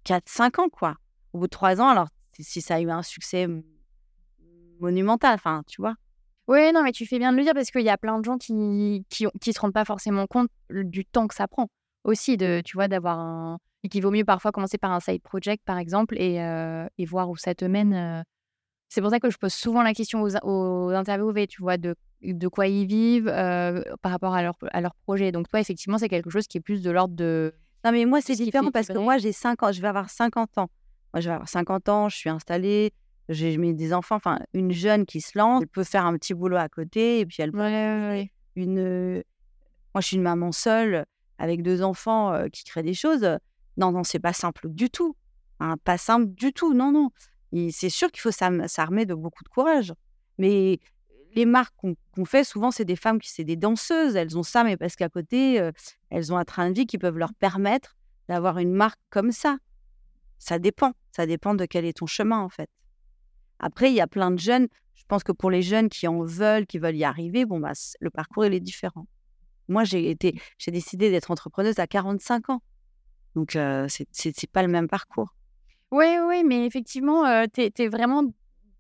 [0.04, 0.96] 4-5 ans, quoi.
[1.34, 2.08] Au bout de 3 ans, alors
[2.40, 3.48] si- ça a eu un succès
[4.80, 5.94] monumental, enfin, tu vois.
[6.48, 8.26] Oui, non, mais tu fais bien de le dire parce qu'il y a plein de
[8.26, 11.70] gens qui qui, qui se rendent pas forcément compte du temps que ça prend
[12.06, 15.22] aussi de tu vois d'avoir un et qu'il vaut mieux parfois commencer par un side
[15.22, 18.24] project par exemple et, euh, et voir où ça te mène.
[18.90, 21.96] C'est pour ça que je pose souvent la question aux, aux interviewés, tu vois, de,
[22.24, 25.32] de quoi ils vivent euh, par rapport à leur, à leur projet.
[25.32, 27.54] Donc toi, effectivement, c'est quelque chose qui est plus de l'ordre de...
[27.86, 30.58] Non, mais moi, c'est différent parce que moi, j'ai 5 ans, je vais avoir 50
[30.58, 30.70] ans.
[31.14, 32.92] Moi, je vais avoir 50 ans, je suis installée,
[33.30, 34.16] j'ai mis des enfants.
[34.16, 37.26] Enfin, une jeune qui se lance, elle peut faire un petit boulot à côté et
[37.28, 37.60] puis elle peut
[38.56, 38.80] une.
[38.80, 39.22] euh,
[39.94, 41.06] Moi, je suis une maman seule
[41.38, 43.38] avec deux enfants euh, qui créent des choses.
[43.80, 45.16] Non, non, c'est pas simple du tout.
[45.60, 46.74] Hein, pas simple du tout.
[46.74, 47.10] Non, non.
[47.72, 49.94] C'est sûr qu'il faut s'armer de beaucoup de courage.
[50.38, 50.80] Mais
[51.34, 54.16] les marques qu'on fait, souvent, c'est des femmes qui, c'est des danseuses.
[54.16, 55.72] Elles ont ça, mais parce qu'à côté,
[56.10, 57.96] elles ont un train de vie qui peuvent leur permettre
[58.28, 59.58] d'avoir une marque comme ça.
[60.38, 60.92] Ça dépend.
[61.12, 62.70] Ça dépend de quel est ton chemin, en fait.
[63.60, 64.68] Après, il y a plein de jeunes.
[64.96, 67.72] Je pense que pour les jeunes qui en veulent, qui veulent y arriver, bon, bah,
[68.00, 69.08] le parcours, est différent.
[69.70, 72.62] Moi, j'ai été, j'ai décidé d'être entrepreneuse à 45 ans.
[73.36, 75.36] Donc, euh, c'est pas le même parcours.
[75.92, 78.24] Oui, oui, mais effectivement, euh, t'es es vraiment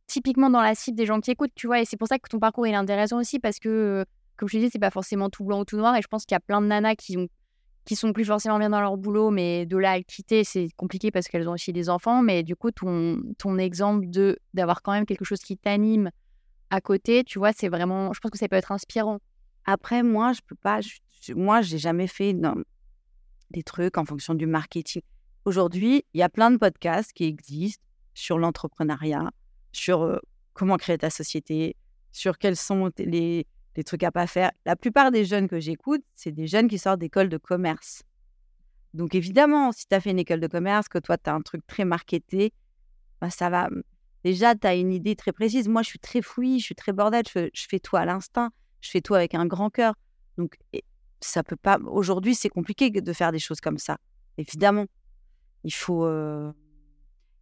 [0.07, 2.29] typiquement dans la cible des gens qui écoutent, tu vois, et c'est pour ça que
[2.29, 4.05] ton parcours est intéressant aussi parce que,
[4.37, 6.25] comme je te dis, c'est pas forcément tout blanc ou tout noir, et je pense
[6.25, 7.27] qu'il y a plein de nanas qui ont
[7.85, 10.67] qui sont plus forcément bien dans leur boulot, mais de là à le quitter, c'est
[10.75, 12.21] compliqué parce qu'elles ont aussi des enfants.
[12.21, 14.05] Mais du coup, ton, ton exemple
[14.53, 16.11] d'avoir quand même quelque chose qui t'anime
[16.69, 19.17] à côté, tu vois, c'est vraiment, je pense que ça peut être inspirant.
[19.65, 20.81] Après, moi, je peux pas.
[20.81, 22.55] je- moi, j'ai jamais fait non,
[23.51, 25.01] des trucs en fonction du marketing.
[25.45, 27.83] Aujourd'hui, il y a plein de podcasts qui existent
[28.13, 29.31] sur l'entrepreneuriat,
[29.71, 30.19] sur
[30.53, 31.75] comment créer ta société,
[32.11, 33.47] sur quels sont les,
[33.85, 34.51] trucs à pas faire.
[34.65, 38.03] La plupart des jeunes que j'écoute, c'est des jeunes qui sortent d'école de commerce.
[38.93, 41.41] Donc évidemment, si tu as fait une école de commerce, que toi, tu as un
[41.41, 42.51] truc très marketé,
[43.21, 43.69] bah, ça va.
[44.25, 45.69] Déjà, tu as une idée très précise.
[45.69, 48.49] Moi, je suis très fouille, je suis très bordel, je je fais tout à l'instinct,
[48.81, 49.93] je fais tout avec un grand cœur.
[50.37, 50.57] Donc,
[51.21, 51.77] ça peut pas.
[51.85, 53.97] Aujourd'hui, c'est compliqué de faire des choses comme ça.
[54.37, 54.85] Évidemment,
[55.63, 56.05] il faut.
[56.05, 56.51] euh,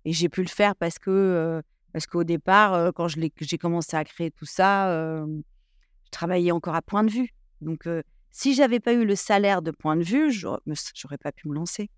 [0.06, 1.62] Et j'ai pu le faire parce que euh,
[1.94, 4.90] parce qu'au départ, quand je l'ai- j'ai commencé à créer tout ça,
[5.26, 7.30] je travaillais encore à point de vue.
[7.62, 7.88] Donc,
[8.32, 10.60] si j'avais pas eu le salaire de point de vue, j'aurais
[10.94, 11.90] j'aurais pas pu me lancer.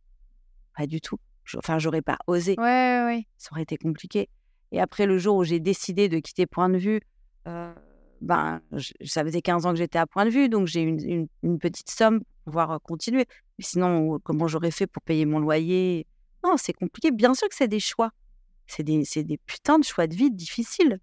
[0.78, 1.18] Pas du tout.
[1.44, 2.56] Je- Enfin, j'aurais pas osé.
[2.58, 3.28] Ouais, ouais, ouais.
[3.38, 4.30] Ça aurait été compliqué.
[4.72, 7.02] Et après, le jour où j'ai décidé de quitter Point de Vue,
[8.22, 11.00] ben, je- ça faisait 15 ans que j'étais à Point de Vue, donc j'ai une,
[11.08, 13.26] une- une petite somme pour pouvoir continuer.
[13.58, 16.06] Mais sinon, comment j'aurais fait pour payer mon loyer?
[16.44, 17.12] Non, c'est compliqué.
[17.12, 18.12] Bien sûr que c'est des choix.
[18.68, 21.00] C'est des, des putains de choix de vie difficiles.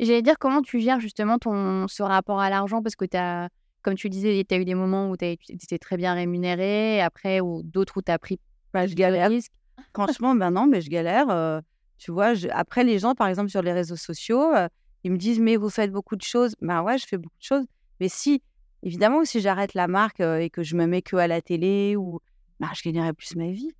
[0.00, 2.82] J'allais dire comment tu gères justement ton ce rapport à l'argent?
[2.82, 3.48] Parce que as
[3.82, 7.40] comme tu disais, tu as eu des moments où tu étais très bien rémunéré, après
[7.40, 8.38] ou d'autres où tu as pris
[8.72, 9.28] Bah, je plus de galère.
[9.28, 9.52] risques.
[9.92, 11.28] Franchement, ben non, mais je galère.
[11.30, 11.60] euh,
[11.98, 14.68] tu vois, je- après, les gens, par exemple, sur les réseaux sociaux, euh,
[15.04, 16.54] Ils me disent, mais vous faites beaucoup de choses.
[16.60, 17.66] Ben ouais, je fais beaucoup de choses.
[18.00, 18.42] Mais si,
[18.82, 21.96] évidemment, si j'arrête la marque euh, et que je me mets que à la télé,
[21.96, 22.20] ou
[22.60, 23.72] ben, je gagnerai plus ma vie,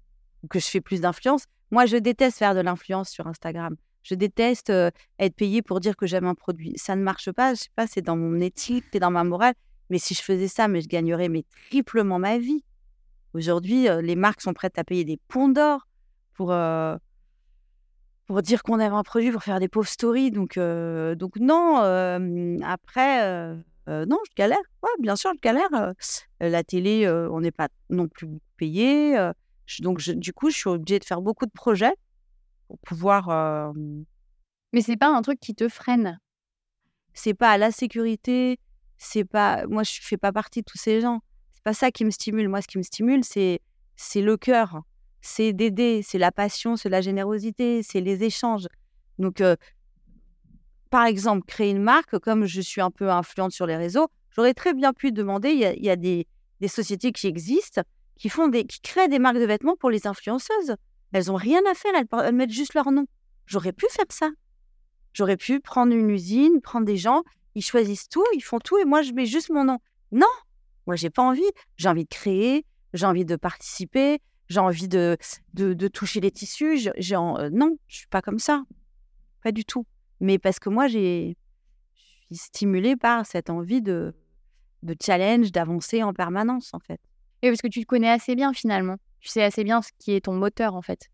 [0.42, 1.44] ou que je fais plus d'influence.
[1.70, 3.76] Moi, je déteste faire de l'influence sur Instagram.
[4.02, 6.72] Je déteste euh, être payé pour dire que j'aime un produit.
[6.76, 7.54] Ça ne marche pas.
[7.54, 9.54] Je sais pas, c'est dans mon éthique, c'est dans ma morale.
[9.90, 12.64] Mais si je faisais ça, mais je gagnerais mais triplement ma vie.
[13.35, 15.87] Aujourd'hui, euh, les marques sont prêtes à payer des ponts d'or
[16.35, 16.52] pour,
[18.26, 20.30] pour dire qu'on aime un produit, pour faire des pauvres stories.
[20.30, 21.76] Donc, donc non,
[22.64, 23.54] après,
[23.87, 24.62] non, je galère.
[24.82, 25.94] Ouais, bien sûr, je galère.
[26.40, 29.16] la télé, on n'est pas non plus payé.
[29.80, 31.94] donc, du coup, je suis obligée de faire beaucoup de projets
[32.68, 33.72] pour pouvoir.
[34.72, 36.18] Mais c'est pas un truc qui te freine?
[37.14, 38.58] C'est pas la sécurité.
[38.96, 39.66] C'est pas.
[39.66, 41.20] Moi, je fais pas partie de tous ces gens.
[41.52, 42.48] C'est pas ça qui me stimule.
[42.48, 43.61] Moi, ce qui me stimule, c'est
[43.96, 44.82] c'est le cœur,
[45.22, 48.66] c'est d'aider, c'est la passion, c'est la générosité, c'est les échanges.
[49.18, 49.42] Donc,
[50.90, 54.52] par exemple, créer une marque, comme je suis un peu influente sur les réseaux, j'aurais
[54.52, 55.50] très bien pu demander.
[55.50, 56.26] Il y a, il y a des,
[56.61, 57.82] des, sociétés qui existent,
[58.18, 60.74] qui font des, qui créent des marques de vêtements pour les influenceuses.
[61.12, 63.06] Elles ont rien à faire, elles, mettent juste leur nom.
[63.46, 64.28] J'aurais pu faire ça.
[65.14, 67.22] J'aurais pu prendre une usine, prendre des gens,
[67.54, 69.78] ils choisissent tout, ils font tout, et moi je mets juste mon nom.
[70.11, 70.26] Non,
[70.87, 71.50] moi j'ai pas envie.
[71.76, 74.20] J'ai envie de créer, j'ai envie de participer,
[74.52, 75.16] j'ai envie de,
[75.54, 76.78] de, toucher les tissus.
[76.96, 78.62] J'ai, euh, non, je suis pas comme ça,
[79.42, 79.86] pas du tout.
[80.20, 81.36] Mais parce que moi j'ai,
[81.94, 84.14] je suis stimulée par cette envie de,
[84.82, 87.00] de challenge, d'avancer en permanence en fait.
[87.42, 90.12] Et parce que tu te connais assez bien finalement tu sais assez bien ce qui
[90.12, 91.08] est ton moteur en fait.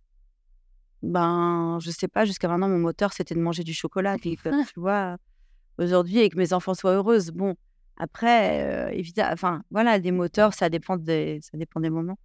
[1.02, 4.16] Ben, je sais pas, jusqu'à maintenant, mon moteur, c'était de manger du chocolat.
[4.22, 4.40] tu
[4.76, 5.18] vois,
[5.76, 7.30] aujourd'hui, et que mes enfants soient heureuses.
[7.30, 7.54] Bon,
[7.98, 12.18] après, euh, évidemment, enfin, voilà, des moteurs, ça dépend des, ça dépend des moments.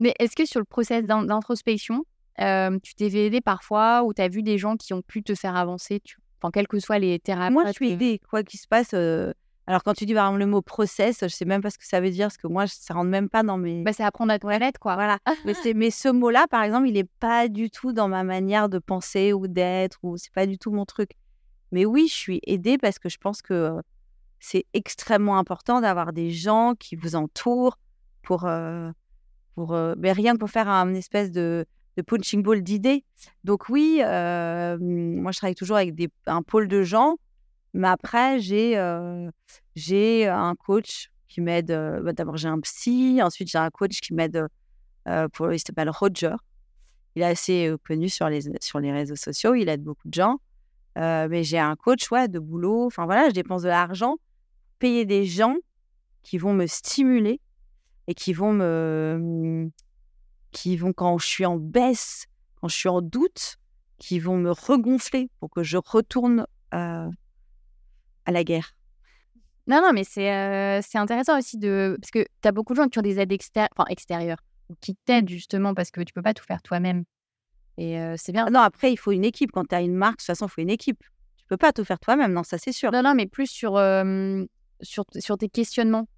[0.00, 2.04] Mais est-ce que sur le process d'introspection,
[2.40, 5.22] euh, tu t'es fait aider parfois ou tu as vu des gens qui ont pu
[5.22, 6.18] te faire avancer, tu...
[6.40, 8.90] enfin, quelles que soient les thérapies Moi, je suis aidée, quoi qu'il se passe.
[8.94, 9.32] Euh,
[9.66, 11.86] alors, quand tu dis par exemple le mot process, je sais même pas ce que
[11.86, 13.82] ça veut dire, parce que moi, ça rentre même pas dans mes.
[13.82, 14.94] Bah, c'est apprendre à toilette, quoi.
[14.94, 15.18] Voilà.
[15.44, 18.78] mais, mais ce mot-là, par exemple, il est pas du tout dans ma manière de
[18.78, 21.10] penser ou d'être, ou c'est pas du tout mon truc.
[21.72, 23.80] Mais oui, je suis aidée parce que je pense que
[24.40, 27.78] c'est extrêmement important d'avoir des gens qui vous entourent
[28.22, 28.48] pour,
[29.98, 31.64] mais rien que pour faire un espèce de,
[31.96, 33.04] de punching ball d'idées.
[33.44, 35.94] Donc oui, moi je travaille toujours avec
[36.26, 37.16] un pôle de gens
[37.74, 38.74] mais après, j'ai
[39.76, 41.70] j'ai un coach qui m'aide.
[42.02, 43.20] Bah, d'abord, j'ai un psy.
[43.22, 44.46] Ensuite, j'ai un coach qui m'aide.
[45.32, 46.34] pour, il s'appelle Roger.
[47.16, 49.54] Il est assez connu sur les, sur les réseaux sociaux.
[49.54, 50.38] Il aide beaucoup de gens.
[50.96, 52.86] mais j'ai un coach ouais, de boulot.
[52.86, 54.16] Enfin voilà, je dépense de l'argent.
[54.78, 55.56] Payer des gens
[56.22, 57.40] qui vont me stimuler
[58.10, 59.18] et qui vont me.
[59.20, 59.70] Mmh,
[60.50, 62.26] qui vont, quand je suis en baisse,
[62.60, 63.56] quand je suis en doute,
[63.98, 67.08] qui vont me regonfler pour que je retourne à
[68.26, 68.72] la guerre.
[69.68, 71.96] Non, non, mais c'est c'est intéressant aussi de.
[72.00, 73.32] Parce que tu as beaucoup de gens qui ont des aides
[73.76, 74.42] enfin, extérieures,
[74.80, 77.04] qui t'aident justement parce que tu peux pas tout faire toi-même.
[77.78, 78.46] Et c'est bien.
[78.50, 79.52] Non, après, il faut une équipe.
[79.52, 81.04] Quand tu as une marque, de toute façon, il faut une équipe.
[81.36, 82.90] Tu peux pas tout faire toi-même, non, ça c'est sûr.
[82.90, 83.80] Non, non, mais plus sur,
[84.82, 86.08] sur, sur, tes questionnements.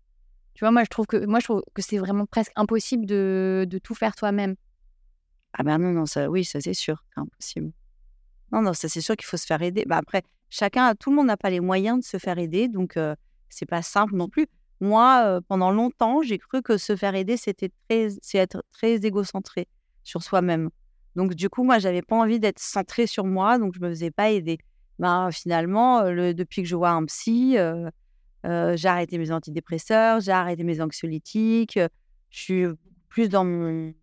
[0.55, 1.25] Tu vois, moi, je trouve que,
[1.75, 4.55] que c'est vraiment presque impossible de, de tout faire toi-même.
[5.55, 7.73] Ah ben non, non, ça, oui, ça c'est sûr, c'est impossible.
[8.53, 9.85] Non, non, ça c'est sûr qu'il faut se faire aider.
[9.87, 12.99] Bah, après, chacun, tout le monde n'a pas les moyens de se faire aider, donc
[13.49, 14.47] c'est pas simple non plus.
[14.81, 19.69] Moi, pendant longtemps, j'ai cru que se faire aider, c'était très, être très égocentré
[20.03, 20.71] sur soi-même.
[21.17, 24.11] Donc du coup, moi, j'avais pas envie d'être centré sur moi, donc je me faisais
[24.11, 24.59] pas aider.
[24.99, 27.57] Ben, finalement, le, depuis que je vois un psy,
[28.45, 31.79] j'ai arrêté mes antidépresseurs, j'ai arrêté mes anxiolytiques,
[32.31, 32.67] je suis
[33.09, 33.95] plus dans mon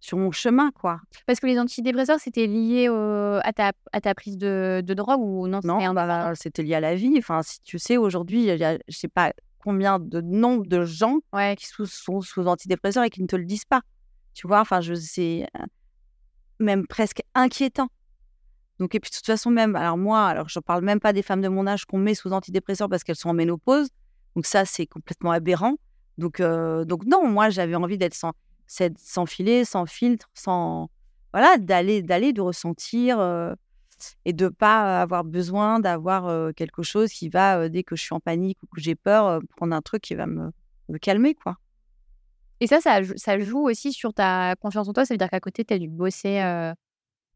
[0.00, 1.00] sur mon chemin, quoi.
[1.26, 5.46] Parce que les antidépresseurs, c'était lié à, ta, à ta prise de, de drogue ou
[5.46, 7.14] non Non, bah, c'était lié à la vie.
[7.18, 10.84] Enfin, si tu sais, aujourd'hui, il y a, je sais pas combien de nombre de
[10.84, 11.20] gens
[11.56, 13.82] qui sont sous antidépresseurs et qui ne te le disent pas.
[14.34, 15.46] Tu vois, enfin, je c'est
[16.58, 17.88] même presque inquiétant.
[18.82, 21.22] Donc, et puis de toute façon, même, alors moi, alors je parle même pas des
[21.22, 23.90] femmes de mon âge qu'on met sous antidépresseurs parce qu'elles sont en ménopause.
[24.34, 25.76] Donc, ça, c'est complètement aberrant.
[26.18, 28.32] Donc, donc non, moi, j'avais envie d'être sans
[28.66, 30.90] sans filet, sans filtre, sans
[31.32, 33.20] voilà, d'aller d'aller de ressentir
[34.24, 38.20] et de pas avoir besoin d'avoir quelque chose qui va dès que je suis en
[38.20, 40.50] panique ou que j'ai peur prendre un truc qui va me,
[40.88, 41.56] me calmer quoi.
[42.58, 45.04] Et ça, ça, ça, joue aussi sur ta confiance en toi?
[45.04, 46.40] Ça veut dire qu'à côté, tu as dû bosser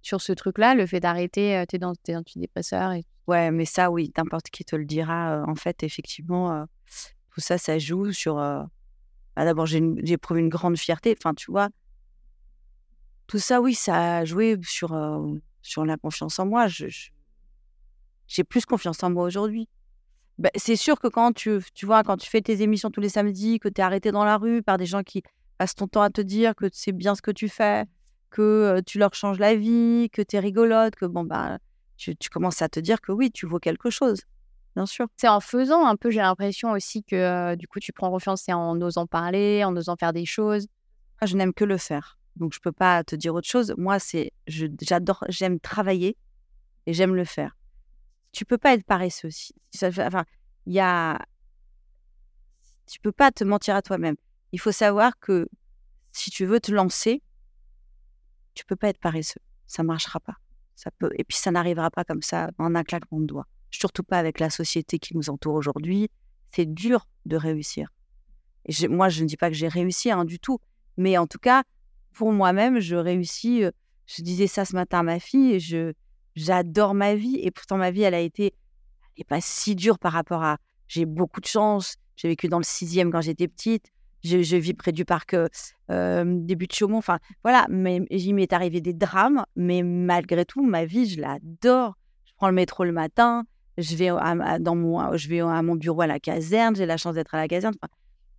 [0.07, 2.92] sur ce truc-là, le fait d'arrêter tes, tes antidépresseurs.
[3.27, 5.45] Ouais, mais ça, oui, n'importe qui te le dira.
[5.47, 6.66] en fait, effectivement,
[7.33, 11.14] tout ça, ça joue sur bah, d'abord, j'ai éprouvé une grande fierté.
[11.19, 11.69] Enfin, tu vois,
[13.27, 14.97] tout ça, oui, ça a joué sur,
[15.61, 16.69] sur la confiance en moi.
[16.69, 16.87] Je,
[18.29, 19.69] j'ai plus confiance en moi aujourd'hui.
[20.38, 23.09] Bah, c'est sûr que quand tu, tu vois, quand tu fais tes émissions tous les
[23.09, 25.23] samedis, que tu es arrêté dans la rue par des gens qui
[25.59, 27.85] passent ton temps à te dire que c'est bien ce que tu fais,
[28.31, 31.59] que tu leur changes la vie, que tu es rigolote, que bon, bah,
[31.97, 34.21] tu, tu commences à te dire que oui, tu vaux quelque chose.
[34.75, 35.07] Bien sûr.
[35.17, 38.43] C'est en faisant un peu, j'ai l'impression aussi que euh, du coup, tu prends confiance,
[38.45, 40.67] c'est en osant parler, en osant faire des choses.
[41.21, 42.19] Moi, je n'aime que le faire.
[42.37, 43.75] Donc, je peux pas te dire autre chose.
[43.79, 46.19] Moi, c'est, j'adore, j'aime travailler
[46.85, 47.57] et j'aime le faire.
[48.33, 49.31] Tu peux pas être paresseux
[49.73, 50.25] fait- Enfin,
[50.67, 51.19] il y a,
[52.87, 54.17] tu peux pas te mentir à toi-même.
[54.53, 55.49] Il faut savoir que
[56.12, 57.23] si tu veux te lancer,
[58.57, 59.40] tu peux pas être paresseux.
[59.66, 60.35] Ça marchera pas.
[60.75, 63.47] Ça peut, et puis ça n'arrivera pas comme ça en un claquement de doigts.
[63.71, 66.11] Surtout pas avec la société qui nous entoure aujourd'hui.
[66.51, 67.88] C'est dur de réussir.
[68.64, 70.59] Et moi, je ne dis pas que j'ai réussi hein, du tout,
[70.97, 71.62] mais en tout cas,
[72.12, 73.62] pour moi-même, je réussis.
[74.07, 75.61] Je disais ça ce matin à ma fille.
[75.61, 75.92] Je
[76.35, 78.55] j'adore ma vie et pourtant ma vie, elle a été,
[79.16, 80.59] elle est pas si dure par rapport à.
[80.88, 81.97] J'ai beaucoup de chance.
[82.16, 83.90] J'ai vécu dans le sixième quand j'étais petite.
[84.27, 85.49] Je, vis près du parc euh,
[85.91, 86.99] euh, des buts de Chaumont.
[86.99, 87.67] Enfin, voilà.
[87.69, 91.97] Mais il m'est arrivé des drames, mais malgré tout, ma vie, je l'adore.
[92.25, 93.45] Je prends le métro le matin.
[93.79, 96.75] Je vais à, dans mon, je vais à mon bureau à la caserne.
[96.77, 97.75] J'ai la chance d'être à la caserne.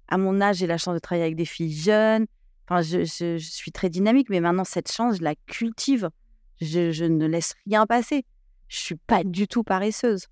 [0.07, 2.25] À mon âge, j'ai la chance de travailler avec des filles jeunes.
[2.67, 6.09] Enfin, je suis très dynamique, mais maintenant, cette chance, je la cultive.
[6.59, 8.25] Je, je ne laisse rien passer.
[8.67, 10.27] Je suis pas du tout paresseuse.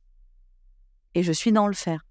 [1.13, 2.06] Et je suis dans le faire.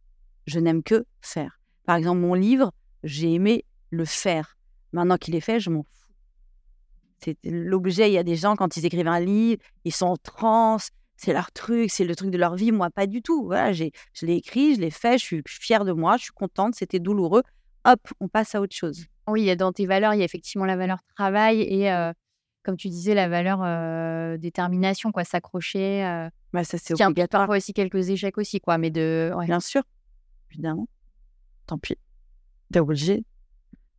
[0.47, 1.61] Je n'aime que faire.
[1.85, 2.73] Par exemple, mon livre,
[3.05, 4.57] j'ai aimé le faire.
[4.93, 6.13] Maintenant qu'il est fait, je m'en fous.
[7.19, 8.11] C'est l'objet.
[8.11, 10.91] Il y a des gens, quand ils écrivent un livre, ils sont en transe.
[11.17, 12.73] C'est leur truc, c'est le truc de leur vie.
[12.73, 13.45] Moi, pas du tout.
[13.45, 16.33] Voilà, j'ai, je l'ai écrit, je l'ai fait, je suis fière de moi, je suis
[16.33, 17.43] contente, c'était douloureux.
[17.85, 19.07] Hop, on passe à autre chose.
[19.29, 21.91] Oui, il y a dans tes valeurs, il y a effectivement la valeur travail et,
[21.93, 22.13] euh,
[22.63, 26.05] comme tu disais, la valeur euh, détermination, quoi, s'accrocher.
[26.05, 27.43] euh, Bah, ça, c'est obligatoire.
[27.43, 29.33] parfois aussi quelques échecs aussi, quoi, mais de.
[29.37, 29.47] ouais.
[29.47, 29.83] Bien sûr,
[30.51, 30.89] évidemment.
[31.67, 31.97] Tant pis.
[32.73, 33.25] T'es obligé.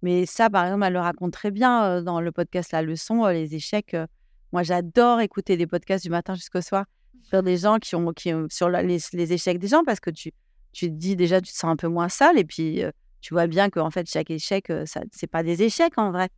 [0.01, 3.25] Mais ça, par exemple, elle le raconte très bien euh, dans le podcast La Leçon,
[3.25, 3.93] euh, les échecs.
[3.93, 4.06] euh,
[4.51, 6.86] moi, j'adore écouter des podcasts du matin jusqu'au soir
[7.23, 9.99] sur des gens qui ont, qui ont- sur la- les, les échecs des gens parce
[9.99, 10.32] que tu,
[10.73, 13.34] tu te dis déjà, tu te sens un peu moins seul et puis euh, tu
[13.34, 16.30] vois bien qu'en fait, chaque échec, ça, c'est pas des échecs en vrai.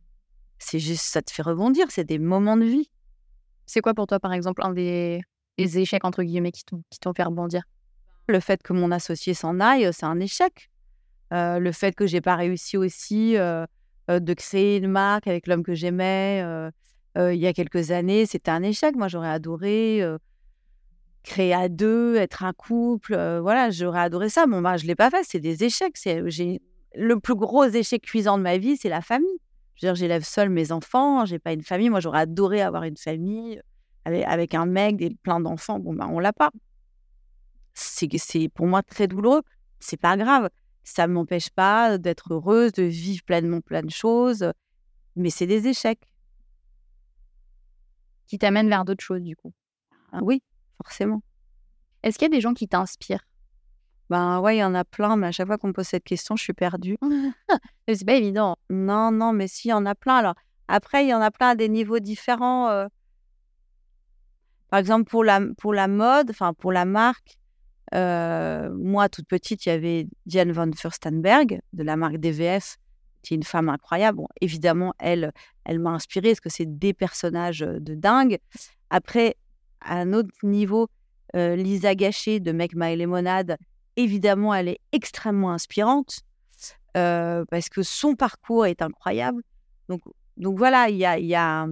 [0.58, 2.90] C'est juste, ça te fait rebondir, c'est des moments de vie.
[3.66, 5.20] C'est quoi pour toi, par exemple, un des,
[5.58, 7.62] des échecs, entre guillemets, qui t'ont fait rebondir?
[8.26, 10.70] Le fait que mon associé s'en aille, c'est un échec.
[11.30, 16.44] Le fait que j'ai pas réussi aussi de créer une marque avec l'homme que j'aimais
[17.16, 18.94] il y a quelques années, c'était un échec.
[18.94, 20.02] Moi, j'aurais adoré
[21.24, 23.14] créer à deux, être un couple.
[23.40, 24.46] voilà, j'aurais adoré ça.
[24.46, 25.24] Bon, bah, je l'ai pas fait.
[25.24, 25.96] C'est des échecs.
[26.26, 26.60] J'ai
[26.94, 29.38] le plus gros échec cuisant de ma vie, c'est la famille.
[29.74, 31.24] Je dire, j'élève seule mes enfants.
[31.24, 31.90] J'ai pas une famille.
[31.90, 33.60] Moi, j'aurais adoré avoir une famille
[34.04, 35.78] avec, un mec, des, plein d'enfants.
[35.78, 36.50] Bon, bah, on l'a pas.
[37.74, 39.42] C'est pour moi très douloureux.
[39.78, 40.48] C'est pas grave.
[40.88, 44.52] Ça ne m'empêche pas d'être heureuse, de vivre pleinement plein de choses.
[45.16, 46.08] Mais c'est des échecs.
[48.26, 49.52] qui t'amènent vers d'autres choses, du coup
[50.12, 50.42] Ah oui,
[50.82, 51.22] forcément.
[52.02, 53.26] Est-ce qu'il y a des gens qui t'inspirent?
[54.10, 56.04] Ben ouais, il y en a plein, mais à chaque fois qu'on me pose cette
[56.04, 56.96] question, je suis perdue.
[57.88, 58.56] C'est pas évident.
[58.70, 60.16] Non, non, mais si, il y en a plein.
[60.16, 60.34] Alors,
[60.68, 62.68] après, il y en a plein à des niveaux différents.
[62.68, 62.86] euh.
[64.68, 67.37] Par exemple, pour la, pour la mode, enfin, pour la marque,
[67.92, 72.76] moi, toute petite, il y avait Diane von Furstenberg, de la marque DVF,
[73.22, 74.22] qui est une femme incroyable.
[74.40, 75.32] Évidemment, elle,
[75.64, 78.38] elle m'a inspirée, parce que c'est des personnages de dingue.
[78.90, 79.36] Après,
[79.80, 80.88] à un autre niveau,
[81.34, 83.56] Lisa Gachet de Make My Lemonade,
[83.96, 86.20] évidemment, elle est extrêmement inspirante
[86.94, 89.42] parce que son parcours est incroyable.
[89.88, 90.00] Donc,
[90.58, 91.66] voilà, il y a,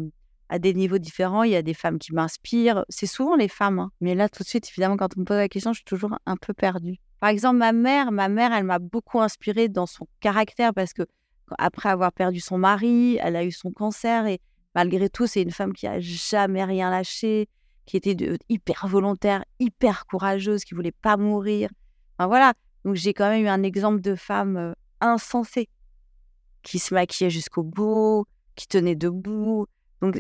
[0.49, 2.85] à des niveaux différents, il y a des femmes qui m'inspirent.
[2.89, 3.91] C'est souvent les femmes, hein.
[4.01, 6.19] mais là tout de suite, évidemment, quand on me pose la question, je suis toujours
[6.27, 6.97] un peu perdue.
[7.21, 11.03] Par exemple, ma mère, ma mère, elle m'a beaucoup inspirée dans son caractère parce que
[11.59, 14.41] après avoir perdu son mari, elle a eu son cancer et
[14.75, 17.49] malgré tout, c'est une femme qui a jamais rien lâché,
[17.87, 21.71] qui était de- hyper volontaire, hyper courageuse, qui voulait pas mourir.
[22.19, 22.53] Voilà.
[22.85, 25.69] Donc j'ai quand même eu un exemple de femme euh, insensée
[26.63, 28.27] qui se maquillait jusqu'au bout,
[28.57, 29.67] qui tenait debout.
[30.03, 30.19] Donc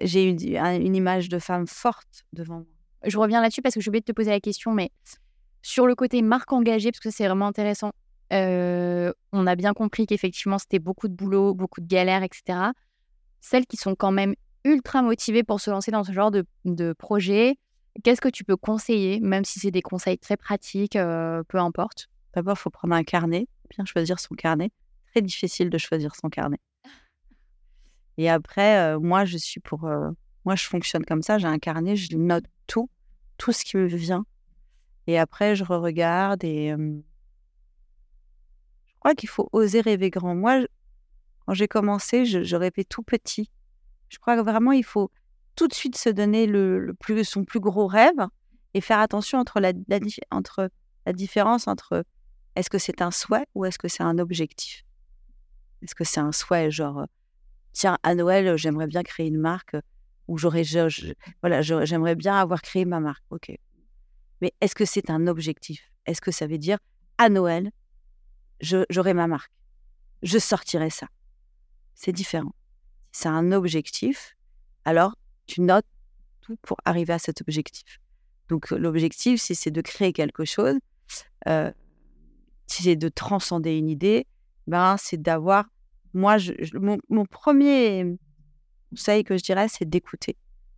[0.00, 2.66] j'ai eu un- une image de femme forte devant moi.
[3.06, 4.90] Je reviens là-dessus parce que j'ai oublié de te poser la question, mais
[5.62, 7.92] sur le côté marque engagée, parce que c'est vraiment intéressant,
[8.32, 12.72] euh, on a bien compris qu'effectivement, c'était beaucoup de boulot, beaucoup de galères, etc.
[13.40, 16.94] Celles qui sont quand même ultra motivées pour se lancer dans ce genre de, de
[16.94, 17.56] projet,
[18.02, 22.08] qu'est-ce que tu peux conseiller, même si c'est des conseils très pratiques, euh, peu importe?
[22.34, 24.70] D'abord, il faut prendre un carnet, bien choisir son carnet.
[25.12, 26.58] Très difficile de choisir son carnet.
[28.18, 29.80] Et après, moi, je suis pour.
[30.44, 31.38] moi, je fonctionne comme ça.
[31.38, 32.88] J'ai un carnet, je note tout,
[33.38, 34.24] tout ce qui me vient.
[35.06, 36.74] Et après, je re-regarde et
[38.86, 40.34] je crois qu'il faut oser rêver grand.
[40.34, 40.64] Moi,
[41.46, 43.50] quand j'ai commencé, je, rêvais tout petit.
[44.08, 45.10] Je crois que vraiment, il faut
[45.56, 48.26] tout de suite se donner le, plus, son plus gros rêve
[48.72, 49.72] et faire attention entre la,
[51.12, 52.04] différence entre
[52.56, 54.84] est-ce que c'est un souhait ou est-ce que c'est un objectif?
[55.82, 57.06] Est-ce que c'est un souhait, genre,
[57.74, 59.76] tiens, à Noël, j'aimerais bien créer une marque
[60.26, 60.62] où j'aurais,
[61.42, 63.22] voilà, j'aimerais bien avoir créé ma marque.
[63.28, 63.52] Ok.
[64.40, 65.92] Mais est-ce que c'est un objectif?
[66.06, 66.78] Est-ce que ça veut dire
[67.18, 67.70] à Noël,
[68.60, 69.52] j'aurai ma marque,
[70.22, 71.08] je sortirai ça
[71.94, 72.54] C'est différent.
[73.12, 74.36] Si c'est un objectif,
[74.84, 75.14] alors
[75.46, 75.86] tu notes
[76.40, 78.00] tout pour arriver à cet objectif.
[78.48, 80.76] Donc l'objectif, si c'est de créer quelque chose,
[81.46, 84.26] si c'est de transcender une idée,
[84.66, 85.66] ben c'est d'avoir.
[86.14, 86.36] Moi,
[87.08, 88.16] mon, premier
[88.90, 90.36] conseil que je dirais, c'est d'écouter,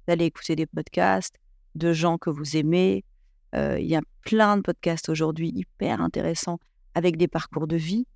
[0.08, 1.36] d'aller écouter des podcasts
[1.74, 3.04] de gens que vous aimez.
[3.54, 6.58] Euh, Il y a plein de podcasts aujourd'hui hyper intéressants
[6.94, 8.06] avec des parcours de vie,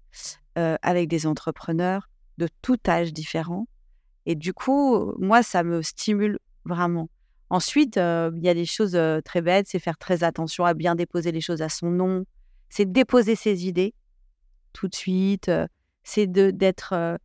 [0.57, 2.09] euh, avec des entrepreneurs
[2.39, 3.67] de tout âge différent.
[4.25, 7.11] Et du coup, moi, ça me stimule vraiment.
[7.51, 10.95] Ensuite, euh, il y a des choses très bêtes, c'est faire très attention à bien
[10.95, 12.25] déposer les choses à son nom,
[12.71, 13.93] c'est déposer ses idées
[14.73, 15.51] tout de suite,
[16.03, 17.19] c'est de d'être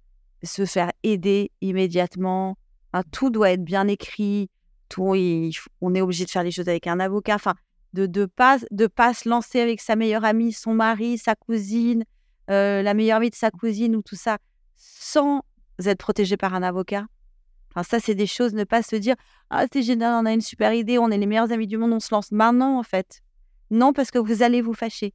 [0.43, 2.57] se faire aider immédiatement.
[2.93, 4.49] Enfin, tout doit être bien écrit.
[4.89, 5.15] Tout,
[5.81, 7.35] on est obligé de faire les choses avec un avocat.
[7.35, 7.55] Enfin,
[7.93, 12.03] de de pas de pas se lancer avec sa meilleure amie, son mari, sa cousine,
[12.47, 14.37] la meilleure amie de sa cousine ou tout ça,
[14.75, 15.41] sans
[15.83, 17.05] être protégé par un avocat.
[17.71, 18.53] Enfin, ça, c'est des choses.
[18.53, 19.15] Ne pas se dire
[19.49, 21.93] ah c'est génial, on a une super idée, on est les meilleurs amis du monde,
[21.93, 23.21] on se lance maintenant en fait.
[23.71, 25.13] Non, parce que vous allez vous fâcher.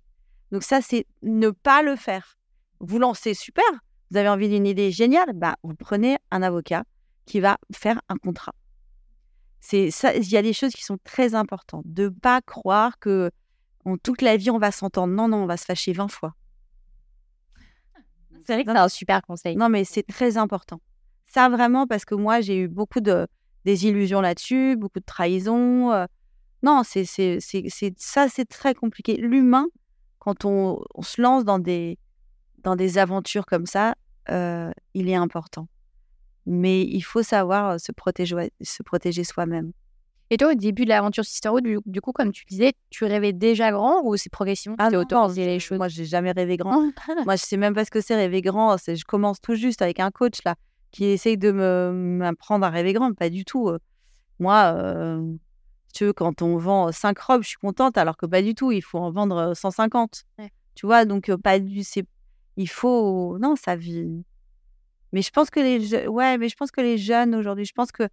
[0.51, 2.37] Donc ça, c'est ne pas le faire.
[2.81, 3.65] Vous lancez, super.
[4.11, 6.85] Vous avez envie d'une idée géniale, bah, vous prenez un avocat
[7.27, 8.55] qui va faire un contrat.
[9.61, 10.15] C'est ça.
[10.17, 11.85] Il y a des choses qui sont très importantes.
[11.85, 13.31] De pas croire que
[13.85, 15.13] en toute la vie on va s'entendre.
[15.15, 16.35] Non, non, on va se fâcher 20 fois.
[18.47, 19.55] C'est vrai que c'est un super conseil.
[19.55, 20.81] Non, mais c'est très important.
[21.29, 23.29] Ça vraiment parce que moi j'ai eu beaucoup de
[23.65, 25.93] désillusions là-dessus, beaucoup de trahisons.
[25.93, 26.07] euh.
[26.63, 29.17] Non, c'est ça c'est très compliqué.
[29.17, 29.67] L'humain,
[30.19, 31.99] quand on, on se lance dans des
[32.63, 33.95] dans des aventures comme ça,
[34.31, 35.69] euh, il est important.
[36.47, 39.73] Mais il faut savoir se protéger se protéger soi-même.
[40.33, 43.33] Et toi, au début de l'aventure Sisterhood, du, du coup, comme tu disais, tu rêvais
[43.33, 45.79] déjà grand ou c'est progression Ah non, autorisé les choses?
[45.79, 46.81] Moi, j'ai jamais rêvé grand.
[47.27, 48.77] Moi, je sais même pas ce que c'est rêver grand.
[48.77, 50.55] Je commence tout juste avec un coach là
[50.93, 53.13] qui essaye de me m'apprendre à rêver grand.
[53.13, 53.73] Pas du tout.
[54.39, 55.35] Moi, euh,
[55.93, 58.71] tu veux, quand on vend 5 robes, je suis contente, alors que pas du tout.
[58.71, 60.25] Il faut en vendre euh, 150.
[60.39, 60.51] Ouais.
[60.77, 61.83] Tu vois, donc pas du.
[61.83, 62.07] C'est,
[62.57, 63.39] il faut.
[63.39, 64.25] Non, ça vit.
[65.13, 67.73] Mais je pense que les, je- ouais, mais je pense que les jeunes aujourd'hui, je
[67.75, 68.09] pense que, je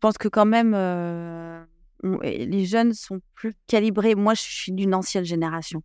[0.00, 1.64] pense que quand même, euh,
[2.22, 4.14] les jeunes sont plus calibrés.
[4.14, 5.82] Moi, je suis d'une ancienne génération.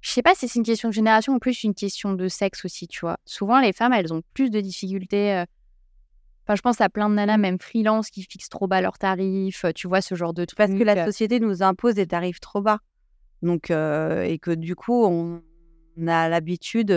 [0.00, 2.64] Je sais pas si c'est une question de génération ou plus une question de sexe
[2.64, 3.16] aussi, tu vois.
[3.24, 5.32] Souvent, les femmes, elles ont plus de difficultés.
[5.34, 5.44] euh,
[6.46, 9.64] Enfin, je pense à plein de nanas, même freelance, qui fixent trop bas leurs tarifs,
[9.64, 10.58] euh, tu vois, ce genre de trucs.
[10.58, 12.80] Parce que la société nous impose des tarifs trop bas.
[13.44, 15.42] Donc, et que du coup, on,
[16.08, 16.90] a l'habitude.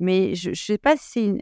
[0.00, 1.40] mais je ne sais pas si c'est une,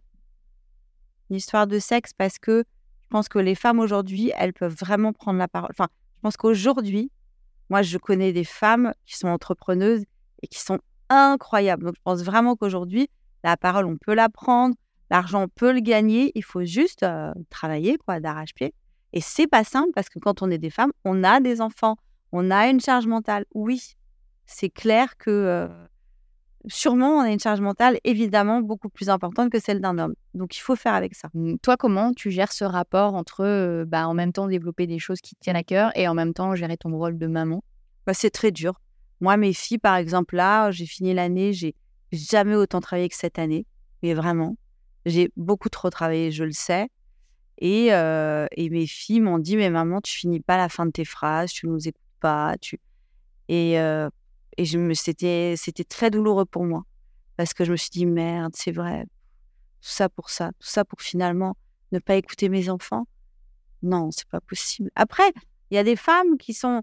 [1.31, 2.65] histoire de sexe parce que
[3.05, 5.71] je pense que les femmes aujourd'hui, elles peuvent vraiment prendre la parole.
[5.71, 7.11] Enfin, je pense qu'aujourd'hui,
[7.71, 10.05] moi, je connais des femmes qui sont entrepreneuses
[10.43, 11.85] et qui sont incroyables.
[11.85, 13.09] Donc, je pense vraiment qu'aujourd'hui,
[13.45, 14.75] la parole, on peut la prendre.
[15.09, 16.33] L'argent, on peut le gagner.
[16.35, 17.07] Il faut juste
[17.49, 18.75] travailler, quoi, d'arrache-pied.
[19.13, 21.97] Et c'est pas simple parce que quand on est des femmes, on a des enfants,
[22.33, 23.45] on a une charge mentale.
[23.55, 23.95] Oui,
[24.47, 25.69] c'est clair que euh,
[26.67, 30.15] sûrement on a une charge mentale évidemment beaucoup plus importante que celle d'un homme.
[30.35, 31.29] Donc il faut faire avec ça.
[31.35, 34.99] Mm, Toi, comment tu gères ce rapport entre, euh, bah, en même temps, développer des
[34.99, 37.63] choses qui te tiennent à cœur et en même temps, gérer ton rôle de maman?
[38.07, 38.81] Bah, c'est très dur.
[39.21, 41.75] Moi, mes filles, par exemple, là, j'ai fini l'année, j'ai
[42.13, 43.67] jamais autant travaillé que cette année,
[44.03, 44.57] mais vraiment,
[45.07, 46.89] j'ai beaucoup trop travaillé, je le sais.
[47.59, 50.91] Et, euh, et mes filles m'ont dit, mais maman, tu finis pas la fin de
[50.91, 52.79] tes phrases, tu nous écoutes pas, tu
[53.49, 54.09] et euh,
[54.57, 56.85] et je me c'était c'était très douloureux pour moi
[57.37, 59.05] parce que je me suis dit merde, c'est vrai,
[59.81, 61.57] tout ça pour ça, tout ça pour finalement
[61.93, 63.07] ne pas écouter mes enfants.
[63.83, 64.91] Non, c'est pas possible.
[64.95, 65.31] Après,
[65.71, 66.83] il y a des femmes qui sont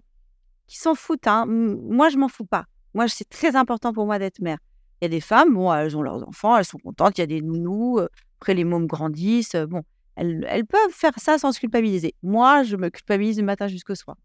[0.66, 1.26] qui s'en foutent.
[1.26, 1.44] Hein.
[1.46, 2.64] Moi, je m'en fous pas.
[2.94, 4.58] Moi, c'est très important pour moi d'être mère.
[5.00, 7.24] Il y a des femmes, bon, elles ont leurs enfants, elles sont contentes, il y
[7.24, 7.98] a des nounous,
[8.38, 9.82] après les mômes grandissent, bon,
[10.16, 12.14] elles, elles peuvent faire ça sans se culpabiliser.
[12.22, 14.16] Moi, je me culpabilise du matin jusqu'au soir.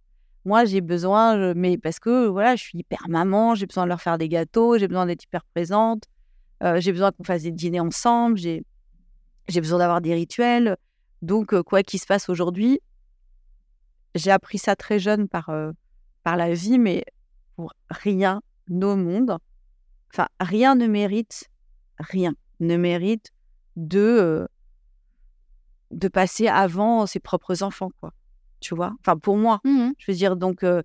[0.46, 4.02] Moi, j'ai besoin, mais parce que voilà, je suis hyper maman, j'ai besoin de leur
[4.02, 6.04] faire des gâteaux, j'ai besoin d'être hyper présente,
[6.64, 8.64] euh, j'ai besoin qu'on fasse des dîners ensemble, j'ai
[9.48, 10.78] besoin d'avoir des rituels.
[11.22, 12.80] Donc, euh, quoi qu'il se passe aujourd'hui,
[14.16, 15.72] j'ai appris ça très jeune par, euh,
[16.24, 17.04] par la vie, mais
[17.56, 19.38] pour rien au monde,
[20.14, 21.50] enfin, rien ne mérite,
[22.00, 23.32] rien ne mérite
[23.76, 24.48] de,
[25.92, 28.14] de passer avant ses propres enfants, quoi.
[28.60, 28.94] Tu vois?
[29.02, 30.82] Enfin, pour moi, Mmh je veux dire, donc, euh,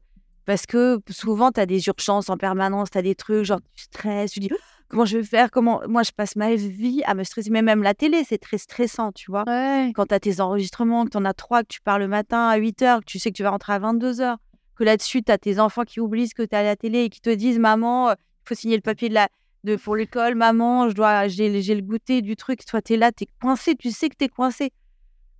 [0.46, 3.84] parce que souvent, tu as des urgences en permanence, tu as des trucs, genre, tu
[3.84, 4.56] stresses, tu dis, «Oh,
[4.88, 5.50] comment je vais faire?
[5.50, 5.80] Comment...
[5.88, 9.12] Moi, je passe ma vie à me stresser, mais même la télé, c'est très stressant,
[9.12, 9.44] tu vois?
[9.46, 9.92] Ouais.
[9.94, 12.48] quand tu as tes enregistrements, que tu en as trois, que tu pars le matin
[12.48, 14.38] à 8 heures, que tu sais que tu vas rentrer à 22 heures,
[14.76, 17.04] que là-dessus, tu as tes enfants qui oublient ce que tu as à la télé
[17.04, 19.28] et qui te disent Maman, il faut signer le papier de la,
[19.64, 22.64] de, pour l'école, maman, je dois, j'ai, j'ai le goûter du truc.
[22.66, 24.72] Toi, tu es là, tu es coincé, tu sais que tu es coincé.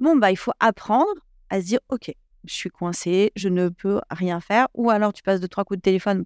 [0.01, 1.12] Bon, bah, il faut apprendre
[1.51, 2.11] à se dire Ok,
[2.45, 4.68] je suis coincé, je ne peux rien faire.
[4.74, 6.24] Ou alors, tu passes deux, trois coups de téléphone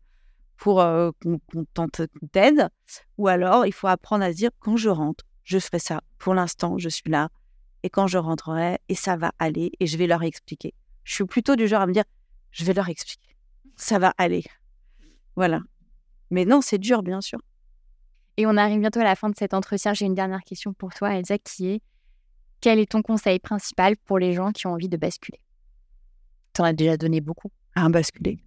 [0.56, 1.40] pour euh, qu'on,
[1.74, 1.88] qu'on
[2.32, 2.68] t'aide.
[3.16, 6.02] Ou alors, il faut apprendre à se dire Quand je rentre, je ferai ça.
[6.18, 7.28] Pour l'instant, je suis là
[7.82, 10.74] et quand je rentrerai, et ça va aller, et je vais leur expliquer.
[11.04, 12.04] Je suis plutôt du genre à me dire,
[12.50, 13.36] je vais leur expliquer.
[13.76, 14.44] Ça va aller.
[15.36, 15.60] Voilà.
[16.30, 17.38] Mais non, c'est dur, bien sûr.
[18.36, 19.94] Et on arrive bientôt à la fin de cet entretien.
[19.94, 21.82] J'ai une dernière question pour toi, Elsa, qui est
[22.60, 25.40] quel est ton conseil principal pour les gens qui ont envie de basculer?
[26.58, 27.52] Tu en as déjà donné beaucoup.
[27.76, 28.40] Un basculer.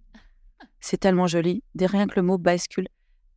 [0.80, 1.64] C'est tellement joli.
[1.74, 2.86] Dès rien que le mot bascule.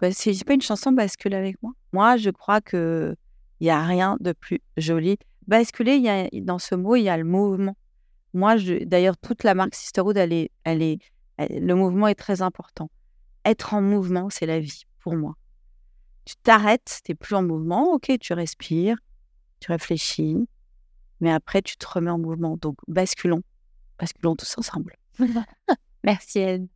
[0.01, 1.71] Bah, c'est c'est pas une chanson bascule avec moi.
[1.93, 3.15] Moi, je crois que
[3.61, 5.15] il y a rien de plus joli.
[5.47, 7.77] Basculer, y a, dans ce mot, il y a le mouvement.
[8.33, 10.99] Moi, d'ailleurs, toute la marque Sisterhood, elle est, elle est,
[11.39, 12.91] le mouvement est très important.
[13.45, 15.35] Être en mouvement, c'est la vie pour moi.
[16.25, 18.97] Tu t'arrêtes, tu n'es plus en mouvement, ok, tu respires,
[19.61, 20.35] tu réfléchis,
[21.21, 22.57] mais après, tu te remets en mouvement.
[22.57, 23.41] Donc, basculons,
[23.99, 24.95] basculons tous ensemble.
[26.03, 26.67] Merci, Ed.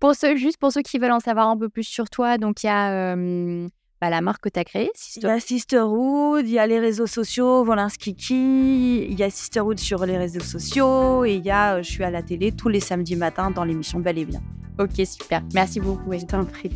[0.00, 2.62] Pour ceux, juste pour ceux qui veulent en savoir un peu plus sur toi, donc
[2.62, 3.66] il y a euh,
[4.00, 6.66] bah, la marque que tu as créée, Il y Sister- a Sisterhood, il y a
[6.66, 11.36] les réseaux sociaux, voilà ce kiki, il y a Sisterhood sur les réseaux sociaux, et
[11.36, 13.98] il y a, euh, je suis à la télé tous les samedis matins dans l'émission
[14.00, 14.42] Bel et Bien.
[14.78, 15.42] Ok, super.
[15.54, 16.20] Merci beaucoup, Ed.
[16.28, 16.70] C'est un prix.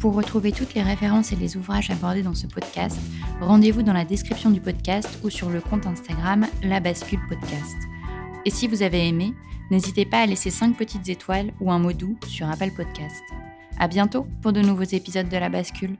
[0.00, 2.98] Pour retrouver toutes les références et les ouvrages abordés dans ce podcast,
[3.40, 7.76] rendez-vous dans la description du podcast ou sur le compte Instagram La Bascule Podcast.
[8.44, 9.34] Et si vous avez aimé,
[9.70, 13.22] n'hésitez pas à laisser 5 petites étoiles ou un mot doux sur Apple Podcast.
[13.78, 15.96] À bientôt pour de nouveaux épisodes de La Bascule.